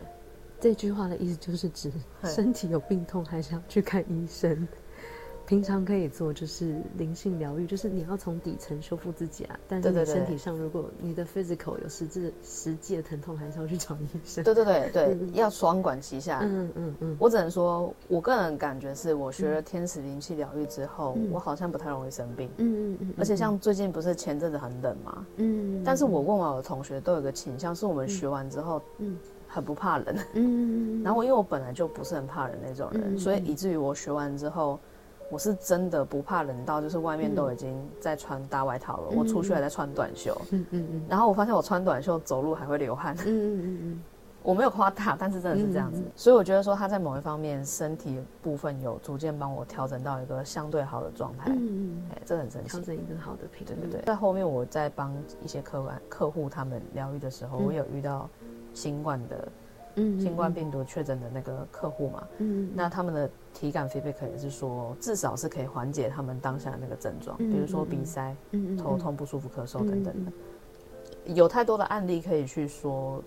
[0.61, 1.91] 这句话的意思就是指
[2.25, 4.67] 身体有病痛还是要去看医生。
[5.47, 9.59] 平常可以做就是灵性疗愈，就是你要从底层修复自己啊。
[9.67, 14.45] 但是你身体上，如果你的 physical 有实质实际的疼痛，还是要去找医生。
[14.45, 16.41] 对对对对，要双管齐下。
[16.43, 17.17] 嗯嗯嗯。
[17.19, 22.51] 我只能说，我个人感觉是我学了天使灵气疗愈之后，我好像不太容易生病。
[22.59, 23.15] 嗯嗯嗯。
[23.17, 25.27] 而且像最近不是前阵子很冷嘛。
[25.37, 25.83] 嗯。
[25.83, 29.17] 但是我问完我的同学，都有个倾向，是我们学完之后，嗯。
[29.49, 34.79] 很不怕冷，嗯，然后因为我本来就不是很怕冷那种人，所以以至于我学完之后，
[35.31, 44.03] 我是真的不怕冷到就是外面都已经在穿大外套了，我出去还在穿短袖，嗯嗯嗯，然后我发现我穿短袖走路还会流汗，嗯嗯嗯，
[44.43, 58.29] 我没有夸大，但是真的是这样子，所以我觉得说他在某一方面身体部分有逐渐帮我调整到一个相对好的状态，嗯嗯，哎，这很神奇，调整一个好的平衡，对对对，在后面我在帮一些客户客户他们疗愈的时候，我有遇到。
[58.79, 59.49] 新冠的，
[59.97, 70.33] 嗯，新冠病毒确诊的那个客户嘛，嗯，那他们的体感 feedback 也是说，至少是可以缓解他们当下的那个症状，比如说鼻塞、嗯，头痛不舒服、咳嗽等等的，
[71.35, 73.21] 有太多的案例可以去说，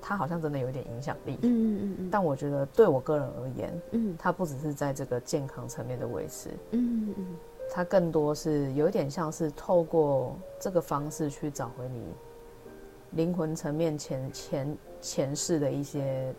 [0.00, 7.26] 他好像真的有点影响力，嗯嗯嗯，但我觉得对我个人而言，嗯，他不只是在这个健康层面的维持，嗯嗯，
[7.70, 12.02] 他更多是有一点像是透过这个方式去找回你。
[13.12, 16.34] 灵魂层面前前前世的一些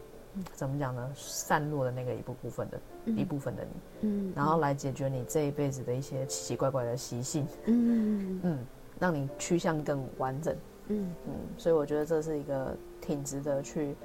[0.54, 1.12] 怎么讲呢？
[1.16, 3.70] 散落的那个一部部分的、嗯、一部分的你，
[4.02, 8.60] 嗯，然后来解决你这一辈子的一些奇奇怪怪的习性，嗯嗯，
[9.00, 10.56] 让你趋向更完整，
[10.88, 13.96] 嗯嗯，所以我觉得这是一个挺值得去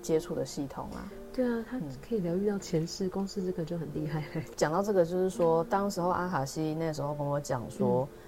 [0.00, 1.12] 接触的系统啊。
[1.32, 4.22] 对啊，它可以疗愈到前世，公司这个就很厉害。
[4.54, 8.08] 讲到这个，就是说，当时候阿卡西那时候跟我讲说。
[8.12, 8.18] 嗯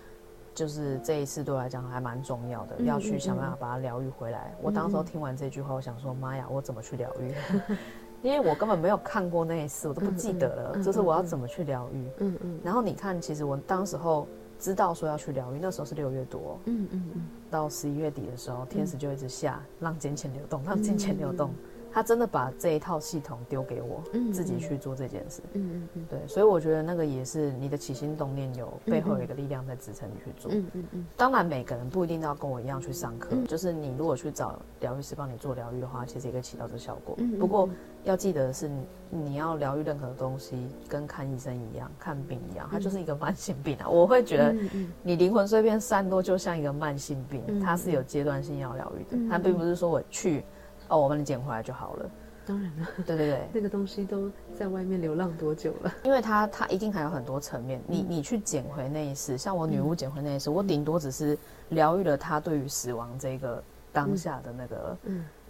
[0.57, 4.55] 就是这一次对我来讲还蛮重要的，要去想办法把它疗愈回来。
[4.63, 7.35] 我当时候听完这句话，我想说：妈呀，我怎么去疗愈？
[8.23, 10.83] 因为我根本没有看过那一次，我都不记得了。
[10.83, 12.09] 就是我要怎么去疗愈？
[12.21, 12.59] 嗯嗯。
[12.65, 14.27] 然后你看，其实我当时候
[14.59, 16.59] 知道说要去疗愈，那时候是六月多。
[16.65, 17.27] 嗯嗯嗯。
[17.51, 21.51] 到十一月底的时候，天使就一直下，让金钱流动，让金钱流动。
[21.93, 31.07] 他真的把这一套系统丢给我，嗯，自己去做这件事，嗯嗯嗯，对，所以我觉得那个也是你的起心动念有背后有一个力量在支撑你去做，嗯嗯嗯。
[31.16, 37.16] 当然，每个人不一定要跟我一样去上课，就是你如果去找疗愈师帮你做疗愈的话，其实也可以起到这个效果。
[37.39, 37.68] 不过
[38.05, 38.70] 要记得的是，
[39.09, 43.89] 你要疗愈任何东西，跟看医生一样，看病一样，它就是一个慢性病啊。
[43.91, 44.55] 我会觉得，
[45.03, 50.45] 你灵魂碎片散落就像一个慢性病，它是有阶段性要疗愈的，它并不是说我去。
[50.89, 52.11] 哦，我帮你捡回来就好了。
[52.47, 55.93] 当然了，对对对， 那个东西都在外面流浪多久了？
[56.05, 57.80] 因为它它一定还有很多层面。
[57.89, 61.37] 你你去捡回那一世，像我女巫捡回那一世，我顶多只是
[61.70, 63.62] 疗愈了她对于死亡这个
[63.93, 64.97] 当下的那个。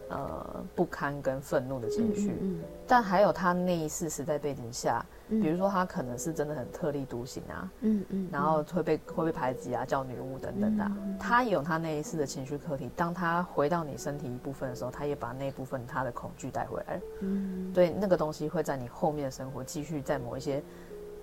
[0.08, 0.16] 嗯。
[0.16, 10.88] 呃，不堪跟愤怒的情绪，嗯嗯嗯、但还有他那一世时代背景下，嗯、比如说他可能是真的很特立独行啊，嗯嗯，嗯然后会被会被排挤啊，叫女巫等等的、
[11.18, 12.88] 他有他那一世的情绪课题。
[12.94, 20.62] 当他回到你身体一部分的时候，他也把那部分他的恐惧带回来，嗯，对，那个东西会在你后面的生活继续在某一些。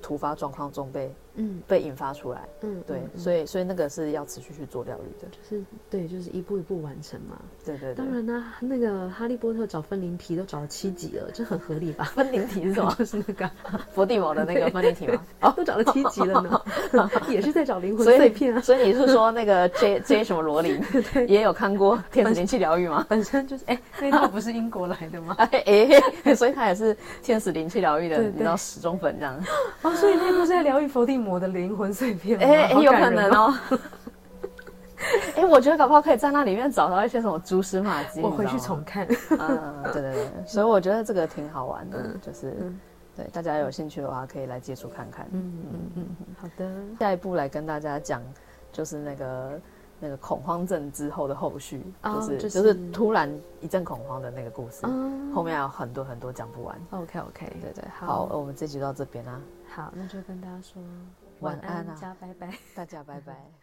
[0.02, 7.38] 突发状况中被嗯被引发出来嗯对，所以所以那个是要持续去做疗愈的，就是对，就是一步一步完成嘛。
[7.66, 7.94] 对对。
[7.96, 12.06] 当然呢，那个哈利波特找分灵体都找了七集了，这很合理吧？
[12.16, 12.94] 分灵体是什么？
[13.00, 13.50] 就是那个
[13.92, 15.22] 伏地魔的那个分灵体吗？
[15.42, 16.62] 哦，都找了七集了呢，
[17.28, 18.62] 也是在找灵魂碎片啊。
[18.62, 20.80] 所以你是说那个 J J 什么罗琳
[21.28, 23.06] 也有看过天使灵气疗愈吗？
[23.10, 25.36] 本身就是哎，那套不是英国来的吗？
[25.40, 25.64] 哎
[26.24, 29.40] 哎，所以他也是天使灵气疗愈的，你知道始终粉这样。
[29.82, 32.46] 哦所以那部是在疗愈伏地魔的灵魂碎片吗？
[32.46, 33.54] 哎，有可能哦。
[35.36, 38.22] 哎，我觉得搞不好可以在那里面找到一些什么蛛丝马迹。
[38.24, 39.08] 我回去重看。
[39.32, 42.72] 嗯，对对对，所以我觉得这个挺好玩的，就是
[43.16, 45.28] 对大家有兴趣的话，可以来接触看看。
[45.32, 46.08] 嗯嗯嗯，
[46.40, 46.72] 好的。
[47.00, 48.22] 下一步来跟大家讲，
[48.72, 49.60] 就是那个
[50.00, 54.86] 那个恐慌症之后的后续，就是就是突然一阵恐慌的那个故事，
[55.36, 56.80] 后面还有很多很多讲不完。
[56.92, 59.42] OK OK，对对，好，我们这集到这边啊。
[59.76, 60.84] 好，那就跟大家说
[61.40, 63.62] 晚安啊，大家拜拜，大家拜拜。